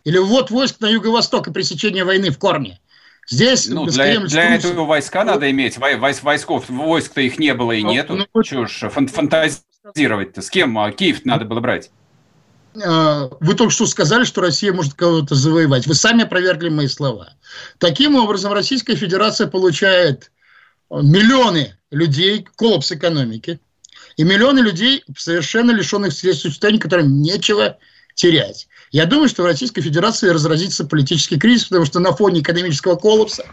Или 0.04 0.18
ввод 0.18 0.50
войск 0.50 0.80
на 0.80 0.88
юго-восток 0.88 1.48
и 1.48 1.52
пресечение 1.52 2.04
войны 2.04 2.30
в 2.30 2.38
корне. 2.38 2.80
Здесь 3.28 3.68
ну, 3.68 3.86
для, 3.86 4.18
для 4.20 4.56
этого 4.56 4.84
войска 4.84 5.24
надо 5.24 5.48
иметь. 5.50 5.78
Войс, 5.78 6.22
войсков, 6.22 6.68
войск-то 6.68 7.20
их 7.20 7.38
не 7.38 7.54
было 7.54 7.72
и 7.72 7.82
ну, 7.82 7.92
нету. 7.92 8.26
Ну, 8.34 8.66
ж 8.66 8.88
фантазировать-то? 8.88 10.42
С 10.42 10.50
кем 10.50 10.76
а 10.78 10.90
Киев 10.90 11.24
надо 11.24 11.44
было 11.44 11.60
брать? 11.60 11.90
А, 12.84 13.28
вы 13.40 13.54
только 13.54 13.72
что 13.72 13.86
сказали, 13.86 14.24
что 14.24 14.40
Россия 14.40 14.72
может 14.72 14.94
кого-то 14.94 15.34
завоевать. 15.34 15.86
Вы 15.86 15.94
сами 15.94 16.24
опровергли 16.24 16.68
мои 16.68 16.88
слова. 16.88 17.34
Таким 17.78 18.16
образом, 18.16 18.52
Российская 18.52 18.96
Федерация 18.96 19.46
получает 19.46 20.30
миллионы 20.90 21.76
людей, 21.90 22.46
коллапс 22.56 22.92
экономики, 22.92 23.60
и 24.16 24.24
миллионы 24.24 24.60
людей, 24.60 25.04
совершенно 25.16 25.70
лишенных 25.70 26.12
средств 26.12 26.42
существования, 26.42 26.80
которым 26.80 27.22
нечего 27.22 27.78
терять. 28.14 28.68
Я 28.90 29.06
думаю, 29.06 29.28
что 29.28 29.42
в 29.42 29.46
Российской 29.46 29.80
Федерации 29.80 30.28
разразится 30.28 30.84
политический 30.84 31.38
кризис, 31.38 31.64
потому 31.64 31.86
что 31.86 31.98
на 31.98 32.12
фоне 32.12 32.40
экономического 32.40 32.96
коллапса 32.96 33.46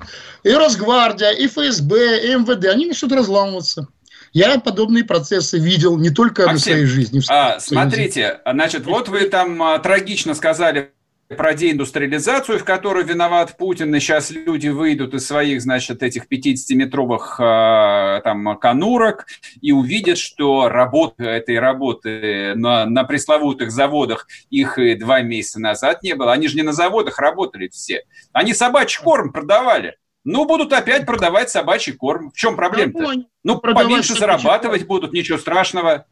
и 0.44 0.52
Росгвардия, 0.52 1.32
и 1.32 1.48
ФСБ, 1.48 2.26
и 2.26 2.36
МВД, 2.36 2.66
они 2.66 2.88
начнут 2.88 3.14
разламываться. 3.14 3.88
Я 4.34 4.60
подобные 4.60 5.04
процессы 5.04 5.60
видел 5.60 5.98
не 5.98 6.10
только 6.10 6.44
Максим, 6.44 6.54
на 6.56 6.60
своей 6.60 6.86
жизни. 6.86 7.22
А, 7.30 7.60
смотрите, 7.60 8.40
значит, 8.46 8.86
вот 8.86 9.10
вы 9.10 9.22
там 9.22 9.62
а, 9.62 9.80
трагично 9.80 10.34
сказали 10.34 10.92
про 11.38 11.54
деиндустриализацию, 11.54 12.58
в 12.58 12.64
которой 12.64 13.04
виноват 13.04 13.56
Путин, 13.56 13.94
и 13.94 14.00
сейчас 14.00 14.32
люди 14.32 14.70
выйдут 14.70 15.14
из 15.14 15.28
своих, 15.28 15.62
значит, 15.62 16.02
этих 16.02 16.26
50-метровых 16.26 17.40
э, 17.40 18.22
там 18.24 18.58
конурок 18.58 19.28
и 19.62 19.72
увидят, 19.72 20.18
что 20.18 20.70
работы 20.70 21.26
этой 21.26 21.60
работы 21.60 22.54
на, 22.56 22.86
на 22.86 23.04
пресловутых 23.04 23.72
заводах 23.72 24.28
их 24.50 24.80
и 24.80 24.96
два 24.96 25.22
месяца 25.22 25.60
назад 25.60 26.02
не 26.02 26.16
было. 26.16 26.34
Они 26.34 26.48
же 26.48 26.56
не 26.56 26.64
на 26.64 26.74
заводах 26.74 27.20
работали 27.20 27.68
все. 27.68 28.04
Они 28.34 28.56
собачий 28.56 29.02
корм 29.04 29.32
продавали. 29.32 29.98
Ну, 30.26 30.46
будут 30.46 30.74
опять 30.74 31.06
продавать 31.06 31.50
собачий 31.50 31.94
корм. 31.94 32.32
В 32.32 32.36
чем 32.36 32.56
проблема-то? 32.56 33.24
Ну, 33.44 33.60
поменьше 33.60 34.16
зарабатывать 34.16 34.86
корм. 34.86 35.02
будут, 35.02 35.14
ничего 35.14 35.38
страшного. 35.38 36.06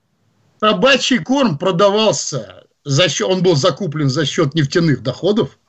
Собачий 0.60 1.20
корм 1.20 1.58
продавался, 1.58 2.64
за 2.84 3.10
счет, 3.10 3.28
он 3.28 3.43
был 3.43 3.55
закуплен 3.55 4.10
за 4.10 4.26
счет 4.26 4.55
нефтяных 4.55 5.03
доходов. 5.03 5.60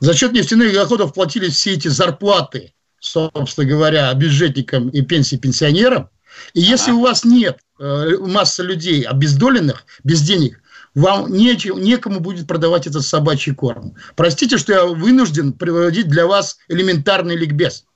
За 0.00 0.14
счет 0.14 0.32
нефтяных 0.32 0.72
доходов 0.72 1.14
платились 1.14 1.54
все 1.54 1.74
эти 1.74 1.88
зарплаты, 1.88 2.74
собственно 2.98 3.66
говоря, 3.66 4.12
бюджетникам 4.14 4.88
и 4.88 5.02
пенсии 5.02 5.36
пенсионерам. 5.36 6.10
И 6.54 6.60
если 6.60 6.90
ага. 6.90 6.98
у 6.98 7.02
вас 7.02 7.24
нет 7.24 7.60
э, 7.78 8.16
массы 8.18 8.62
людей 8.62 9.02
обездоленных, 9.02 9.86
без 10.02 10.22
денег, 10.22 10.61
вам 10.94 11.32
нечем, 11.32 11.80
некому 11.80 12.20
будет 12.20 12.46
продавать 12.46 12.86
этот 12.86 13.04
собачий 13.04 13.54
корм. 13.54 13.94
Простите, 14.14 14.58
что 14.58 14.72
я 14.72 14.84
вынужден 14.84 15.52
приводить 15.52 16.08
для 16.08 16.26
вас 16.26 16.58
элементарный 16.68 17.36
ликбез. 17.36 17.86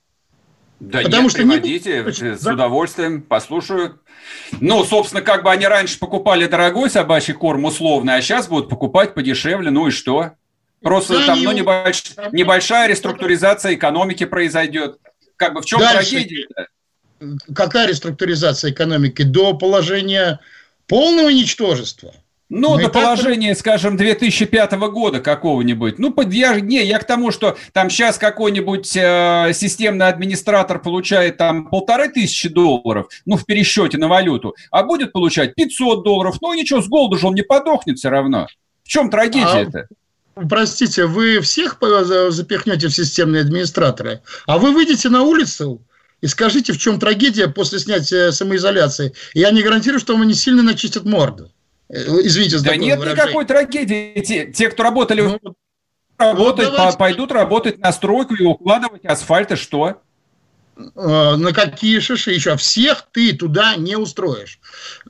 Да 0.80 1.00
Потому 1.00 1.24
нет, 1.24 1.30
что 1.30 1.40
приводите, 1.40 2.04
не... 2.04 2.36
с 2.36 2.46
удовольствием 2.46 3.22
послушаю. 3.22 4.00
Ну, 4.60 4.84
собственно, 4.84 5.22
как 5.22 5.42
бы 5.42 5.50
они 5.50 5.66
раньше 5.66 5.98
покупали 5.98 6.46
дорогой 6.46 6.90
собачий 6.90 7.32
корм 7.32 7.64
условно, 7.64 8.14
а 8.14 8.20
сейчас 8.20 8.48
будут 8.48 8.68
покупать 8.68 9.14
подешевле, 9.14 9.70
ну 9.70 9.88
и 9.88 9.90
что? 9.90 10.32
Просто 10.82 11.18
да, 11.18 11.26
там 11.26 11.42
ну, 11.42 11.52
небольш... 11.52 12.04
небольшая 12.32 12.88
реструктуризация 12.88 13.74
экономики 13.74 14.24
произойдет. 14.24 14.98
Как 15.36 15.54
бы 15.54 15.62
в 15.62 15.64
чем 15.64 15.80
трагедия-то? 15.80 16.68
Какая 17.54 17.88
реструктуризация 17.88 18.70
экономики? 18.70 19.22
До 19.22 19.54
положения 19.54 20.40
полного 20.86 21.30
ничтожества– 21.30 22.14
ну, 22.48 22.78
до 22.78 22.88
положения, 22.88 23.50
так... 23.50 23.58
скажем, 23.58 23.96
2005 23.96 24.72
года 24.72 25.20
какого-нибудь. 25.20 25.98
Ну, 25.98 26.14
я, 26.30 26.60
не, 26.60 26.84
я 26.84 26.98
к 26.98 27.04
тому, 27.04 27.32
что 27.32 27.56
там 27.72 27.90
сейчас 27.90 28.18
какой-нибудь 28.18 28.96
э, 28.96 29.50
системный 29.52 30.06
администратор 30.06 30.80
получает 30.80 31.38
там 31.38 31.66
полторы 31.66 32.08
тысячи 32.08 32.48
долларов, 32.48 33.08
ну, 33.24 33.36
в 33.36 33.44
пересчете 33.44 33.98
на 33.98 34.06
валюту, 34.06 34.54
а 34.70 34.84
будет 34.84 35.12
получать 35.12 35.54
500 35.54 36.04
долларов. 36.04 36.36
Ну, 36.40 36.54
ничего, 36.54 36.80
с 36.80 36.88
голоду 36.88 37.16
же 37.18 37.26
он 37.26 37.34
не 37.34 37.42
подохнет 37.42 37.98
все 37.98 38.10
равно. 38.10 38.46
В 38.84 38.88
чем 38.88 39.10
трагедия-то? 39.10 39.88
А, 40.36 40.46
простите, 40.48 41.06
вы 41.06 41.40
всех 41.40 41.78
запихнете 42.28 42.86
в 42.86 42.94
системные 42.94 43.42
администраторы, 43.42 44.22
а 44.46 44.58
вы 44.58 44.70
выйдете 44.70 45.08
на 45.08 45.22
улицу 45.22 45.82
и 46.20 46.28
скажите, 46.28 46.72
в 46.72 46.78
чем 46.78 47.00
трагедия 47.00 47.48
после 47.48 47.80
снятия 47.80 48.30
самоизоляции. 48.30 49.12
Я 49.34 49.50
не 49.50 49.62
гарантирую, 49.62 49.98
что 49.98 50.16
вам 50.16 50.26
не 50.28 50.34
сильно 50.34 50.62
начистят 50.62 51.04
морду. 51.04 51.50
Э, 51.88 51.94
извините 52.22 52.58
за 52.58 52.64
Да 52.64 52.76
нет 52.76 52.98
выражение. 52.98 53.24
никакой 53.24 53.44
трагедии. 53.44 54.20
Те, 54.20 54.46
те 54.52 54.68
кто 54.68 54.82
работали, 54.82 55.20
ну, 55.22 55.38
работать, 56.18 56.68
вот 56.70 56.98
пойдут 56.98 57.32
работать 57.32 57.78
на 57.78 57.92
стройку 57.92 58.34
и 58.34 58.44
укладывать 58.44 59.04
асфальт, 59.04 59.52
и 59.52 59.56
что? 59.56 60.00
Э, 60.76 61.36
на 61.36 61.52
какие 61.52 62.00
шиши 62.00 62.32
еще? 62.32 62.56
Всех 62.56 63.06
ты 63.12 63.32
туда 63.32 63.76
не 63.76 63.96
устроишь. 63.96 64.58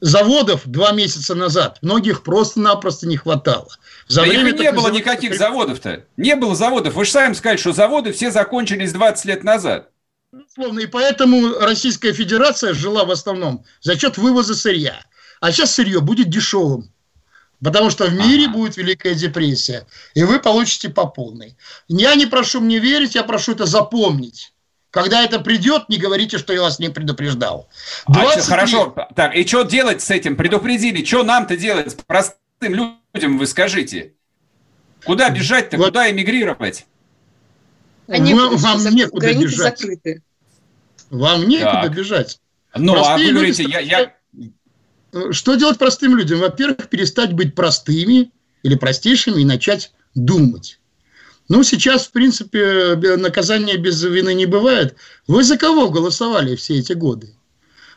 Заводов 0.00 0.62
два 0.64 0.92
месяца 0.92 1.34
назад 1.34 1.78
многих 1.82 2.22
просто-напросто 2.22 3.08
не 3.08 3.16
хватало. 3.16 3.68
За 4.06 4.22
да 4.22 4.28
время 4.28 4.50
их 4.50 4.58
не 4.58 4.70
было 4.70 4.82
заводов... 4.82 5.00
никаких 5.00 5.36
заводов-то. 5.36 6.04
Не 6.16 6.36
было 6.36 6.54
заводов. 6.54 6.94
Вы 6.94 7.04
же 7.04 7.10
сами 7.10 7.32
сказали, 7.32 7.56
что 7.56 7.72
заводы 7.72 8.12
все 8.12 8.30
закончились 8.30 8.92
20 8.92 9.24
лет 9.24 9.44
назад. 9.44 9.90
Безусловно, 10.32 10.80
и 10.80 10.86
поэтому 10.86 11.58
Российская 11.60 12.12
Федерация 12.12 12.74
жила 12.74 13.04
в 13.04 13.10
основном 13.10 13.64
за 13.80 13.98
счет 13.98 14.18
вывоза 14.18 14.54
сырья. 14.54 15.00
А 15.40 15.52
сейчас 15.52 15.72
сырье 15.72 16.00
будет 16.00 16.28
дешевым. 16.28 16.90
Потому 17.62 17.90
что 17.90 18.06
в 18.06 18.12
мире 18.12 18.44
ага. 18.44 18.54
будет 18.54 18.76
Великая 18.76 19.14
депрессия. 19.14 19.86
И 20.14 20.24
вы 20.24 20.40
получите 20.40 20.90
по 20.90 21.06
полной. 21.06 21.56
Я 21.88 22.14
не 22.14 22.26
прошу 22.26 22.60
мне 22.60 22.78
верить, 22.78 23.14
я 23.14 23.22
прошу 23.22 23.52
это 23.52 23.66
запомнить. 23.66 24.52
Когда 24.90 25.22
это 25.22 25.40
придет, 25.40 25.88
не 25.88 25.98
говорите, 25.98 26.38
что 26.38 26.52
я 26.52 26.62
вас 26.62 26.78
не 26.78 26.88
предупреждал. 26.88 27.68
20 28.08 28.38
а 28.38 28.40
что, 28.40 28.50
хорошо. 28.50 28.96
Так, 29.14 29.34
и 29.34 29.46
что 29.46 29.62
делать 29.62 30.02
с 30.02 30.10
этим? 30.10 30.36
Предупредили. 30.36 31.04
Что 31.04 31.22
нам-то 31.22 31.56
делать? 31.56 31.96
Простым 32.06 32.96
людям 33.12 33.38
вы 33.38 33.46
скажите. 33.46 34.12
Куда 35.04 35.30
бежать-то? 35.30 35.76
Вот. 35.76 35.86
Куда 35.86 36.10
эмигрировать? 36.10 36.86
А 38.08 38.18
некуда, 38.18 38.56
вам 38.56 38.84
некуда 38.94 39.34
бежать. 39.34 39.78
Закрыты. 39.78 40.22
Вам 41.10 41.46
некуда 41.46 41.82
так. 41.82 41.94
бежать. 41.94 42.40
Ну, 42.74 42.92
Простые 42.94 43.14
а 43.14 43.18
вы 43.18 43.32
говорите, 43.32 43.64
я, 43.64 43.80
я, 43.80 44.14
что 45.30 45.54
делать 45.54 45.78
простым 45.78 46.16
людям? 46.16 46.40
Во-первых, 46.40 46.88
перестать 46.88 47.32
быть 47.32 47.54
простыми 47.54 48.32
или 48.62 48.74
простейшими 48.74 49.40
и 49.40 49.44
начать 49.44 49.92
думать. 50.14 50.78
Ну, 51.48 51.62
сейчас, 51.62 52.06
в 52.06 52.12
принципе, 52.12 52.96
наказания 53.16 53.76
без 53.76 54.02
вины 54.02 54.34
не 54.34 54.46
бывает. 54.46 54.96
Вы 55.28 55.44
за 55.44 55.56
кого 55.56 55.90
голосовали 55.90 56.56
все 56.56 56.78
эти 56.78 56.92
годы? 56.92 57.36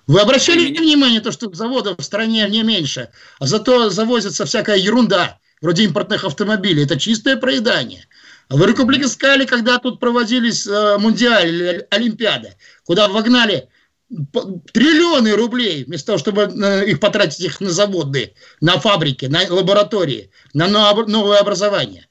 Вы 0.06 0.22
обращали 0.22 0.70
меня... 0.70 0.82
внимание, 0.82 1.22
то, 1.22 1.32
что 1.32 1.52
заводов 1.54 2.00
в 2.00 2.04
стране 2.04 2.48
не 2.50 2.64
меньше, 2.64 3.10
а 3.40 3.48
зато 3.48 3.90
завозится 3.90 4.46
всякая 4.46 4.78
ерунда, 4.78 5.40
вроде 5.62 5.84
импортных 5.84 6.26
автомобилей. 6.26 6.84
Это 6.84 7.00
чистое 7.00 7.38
проедание. 7.38 8.08
А 8.50 8.56
в 8.56 8.66
Республике 8.66 9.08
Скали, 9.08 9.46
когда 9.46 9.78
тут 9.78 10.00
проводились 10.00 10.66
э, 10.66 10.98
мундиаль, 10.98 11.86
Олимпиада, 11.92 12.56
куда 12.86 13.08
вогнали 13.08 13.70
триллионы 14.10 15.34
рублей, 15.34 15.84
вместо 15.84 16.08
того, 16.08 16.18
чтобы 16.18 16.44
э, 16.44 16.90
их 16.90 17.00
потратить 17.00 17.42
их 17.42 17.62
на 17.62 17.70
заводы, 17.70 18.34
на 18.60 18.80
фабрики, 18.80 19.26
на 19.26 19.42
лаборатории, 19.50 20.32
на 20.54 20.68
новое 20.68 21.40
образование. 21.40 22.08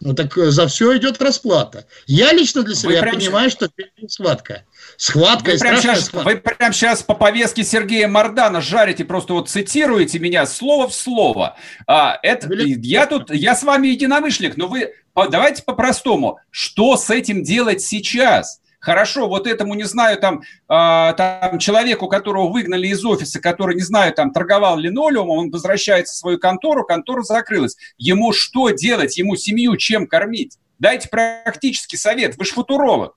Ну 0.00 0.14
так 0.14 0.36
э, 0.36 0.50
за 0.50 0.66
все 0.66 0.96
идет 0.96 1.20
расплата. 1.22 1.86
Я 2.06 2.32
лично 2.32 2.62
для 2.62 2.74
себя 2.74 3.02
понимаю, 3.02 3.50
сейчас... 3.50 3.70
что 3.70 3.70
это 3.76 4.08
схватка. 4.08 4.64
Схватка 4.96 5.52
вы 5.52 5.58
прям, 5.58 5.76
сейчас, 5.76 6.06
схватка. 6.06 6.28
вы 6.28 6.36
прям 6.36 6.72
сейчас 6.72 7.02
по 7.02 7.14
повестке 7.14 7.62
Сергея 7.62 8.08
Мардана 8.08 8.60
жарите, 8.60 9.04
просто 9.04 9.34
вот 9.34 9.48
цитируете 9.48 10.18
меня 10.18 10.46
слово 10.46 10.88
в 10.88 10.94
слово. 10.94 11.56
А, 11.86 12.18
это, 12.22 12.52
я 12.52 13.06
тут, 13.06 13.30
я 13.30 13.54
с 13.54 13.62
вами 13.62 13.88
единомышленник, 13.88 14.56
но 14.56 14.66
вы 14.66 14.92
давайте 15.14 15.62
по-простому. 15.62 16.38
Что 16.50 16.96
с 16.96 17.10
этим 17.10 17.44
делать 17.44 17.80
сейчас? 17.82 18.61
Хорошо, 18.82 19.28
вот 19.28 19.46
этому, 19.46 19.74
не 19.74 19.84
знаю, 19.84 20.18
там, 20.18 20.40
э, 20.40 21.14
там 21.16 21.60
человеку, 21.60 22.08
которого 22.08 22.48
выгнали 22.48 22.88
из 22.88 23.04
офиса, 23.04 23.40
который, 23.40 23.76
не 23.76 23.82
знаю, 23.82 24.12
там, 24.12 24.32
торговал 24.32 24.76
линолеумом, 24.76 25.38
он 25.38 25.50
возвращается 25.52 26.14
в 26.14 26.16
свою 26.16 26.40
контору, 26.40 26.84
контора 26.84 27.22
закрылась. 27.22 27.76
Ему 27.96 28.32
что 28.32 28.70
делать? 28.70 29.16
Ему 29.16 29.36
семью 29.36 29.76
чем 29.76 30.08
кормить? 30.08 30.58
Дайте 30.80 31.08
практический 31.08 31.96
совет. 31.96 32.36
Вы 32.36 32.44
же 32.44 32.54
футуролог. 32.54 33.16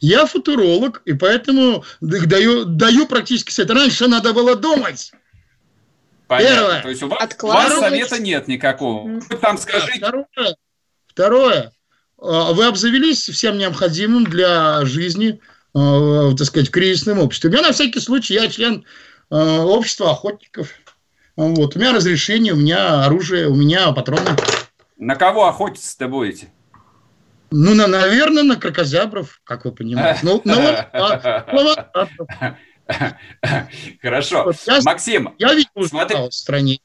Я 0.00 0.26
футуролог, 0.26 1.00
и 1.06 1.14
поэтому 1.14 1.82
даю, 2.02 2.66
даю 2.66 3.06
практически 3.06 3.50
совет. 3.50 3.70
Раньше 3.70 4.08
надо 4.08 4.34
было 4.34 4.56
думать. 4.56 5.10
Понятно. 6.26 6.56
Первое. 6.56 6.82
То 6.82 6.88
есть 6.90 7.02
у 7.02 7.08
вас, 7.08 7.36
у 7.42 7.46
вас 7.46 7.78
совета 7.78 8.18
нет 8.18 8.46
никакого. 8.46 9.08
Вы 9.08 9.36
там 9.38 9.56
скажите. 9.56 9.98
Второе. 10.00 10.56
Второе. 11.06 11.72
А, 12.24 12.52
вы 12.52 12.64
обзавелись 12.64 13.28
всем 13.28 13.58
необходимым 13.58 14.24
для 14.24 14.84
жизни, 14.86 15.40
а, 15.74 16.32
так 16.34 16.46
сказать, 16.46 16.68
в 16.68 16.72
кризисном 16.72 17.18
обществе. 17.18 17.50
У 17.50 17.52
меня 17.52 17.62
на 17.62 17.72
всякий 17.72 18.00
случай, 18.00 18.34
я 18.34 18.48
член 18.48 18.84
а, 19.30 19.64
общества 19.64 20.10
охотников. 20.10 20.70
Вот. 21.36 21.76
У 21.76 21.78
меня 21.78 21.92
разрешение, 21.92 22.54
у 22.54 22.56
меня 22.56 23.04
оружие, 23.04 23.48
у 23.48 23.54
меня 23.54 23.92
патроны. 23.92 24.30
На 24.96 25.16
кого 25.16 25.46
охотиться-то 25.48 26.08
будете? 26.08 26.50
Ну, 27.50 27.74
на, 27.74 27.86
наверное, 27.86 28.42
на 28.42 28.56
крокозябров, 28.56 29.40
как 29.44 29.64
вы 29.64 29.72
понимаете. 29.72 30.20
Ну, 30.22 30.40
на 30.44 30.86
Хорошо. 34.02 34.52
Максим, 34.84 35.34
я 35.38 35.54
видел 35.54 35.70
в 36.28 36.34
стране. 36.34 36.78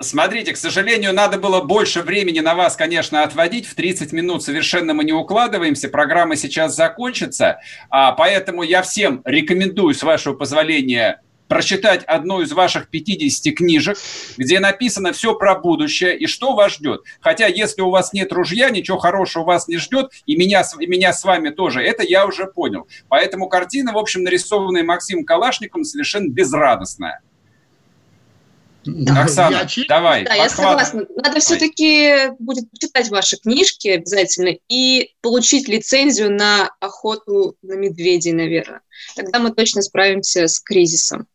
Смотрите, 0.00 0.52
к 0.52 0.56
сожалению, 0.56 1.12
надо 1.12 1.38
было 1.38 1.60
больше 1.60 2.02
времени 2.02 2.40
на 2.40 2.54
вас, 2.54 2.76
конечно, 2.76 3.22
отводить. 3.22 3.66
В 3.66 3.74
30 3.74 4.12
минут 4.12 4.42
совершенно 4.42 4.94
мы 4.94 5.04
не 5.04 5.12
укладываемся. 5.12 5.88
Программа 5.88 6.36
сейчас 6.36 6.74
закончится. 6.76 7.60
А, 7.90 8.12
поэтому 8.12 8.62
я 8.62 8.82
всем 8.82 9.22
рекомендую, 9.24 9.94
с 9.94 10.02
вашего 10.02 10.34
позволения, 10.34 11.20
прочитать 11.52 12.02
одну 12.04 12.40
из 12.40 12.50
ваших 12.52 12.88
50 12.88 13.54
книжек, 13.54 13.98
где 14.38 14.58
написано 14.58 15.12
все 15.12 15.34
про 15.34 15.54
будущее 15.54 16.16
и 16.16 16.26
что 16.26 16.54
вас 16.54 16.72
ждет. 16.72 17.02
Хотя, 17.20 17.46
если 17.46 17.82
у 17.82 17.90
вас 17.90 18.14
нет 18.14 18.32
ружья, 18.32 18.70
ничего 18.70 18.96
хорошего 18.96 19.44
вас 19.44 19.68
не 19.68 19.76
ждет, 19.76 20.12
и 20.24 20.34
меня, 20.34 20.62
и 20.80 20.86
меня 20.86 21.12
с 21.12 21.24
вами 21.24 21.50
тоже, 21.50 21.82
это 21.82 22.04
я 22.04 22.26
уже 22.26 22.46
понял. 22.46 22.88
Поэтому 23.08 23.50
картина, 23.50 23.92
в 23.92 23.98
общем, 23.98 24.22
нарисованная 24.22 24.82
Максимом 24.82 25.26
Калашниковым, 25.26 25.84
совершенно 25.84 26.30
безрадостная. 26.30 27.20
Оксана, 28.86 29.68
я, 29.76 29.84
давай. 29.88 30.24
Да, 30.24 30.34
я 30.34 30.48
согласна. 30.48 31.04
Надо 31.16 31.40
все-таки 31.40 32.30
будет 32.38 32.70
почитать 32.70 33.10
ваши 33.10 33.36
книжки 33.36 33.88
обязательно 33.88 34.56
и 34.68 35.14
получить 35.20 35.68
лицензию 35.68 36.32
на 36.32 36.70
охоту 36.80 37.56
на 37.62 37.74
медведей, 37.74 38.32
наверное. 38.32 38.80
Тогда 39.14 39.38
мы 39.38 39.52
точно 39.52 39.82
справимся 39.82 40.48
с 40.48 40.58
кризисом 40.58 41.26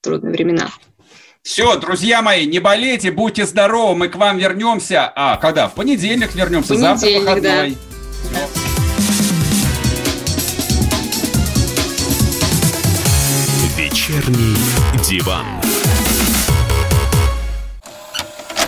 в 0.00 0.04
трудные 0.04 0.32
времена. 0.32 0.70
Все, 1.42 1.76
друзья 1.76 2.20
мои, 2.20 2.46
не 2.46 2.58
болейте, 2.58 3.10
будьте 3.10 3.46
здоровы, 3.46 3.94
мы 3.94 4.08
к 4.08 4.16
вам 4.16 4.38
вернемся. 4.38 5.10
А, 5.14 5.36
когда? 5.36 5.68
В 5.68 5.74
понедельник 5.74 6.34
вернемся, 6.34 6.74
понедельник, 6.74 6.98
завтра 7.00 7.20
выходной. 7.20 7.76
Да. 8.32 8.46
Вечерний 13.76 14.56
диван. 15.08 15.46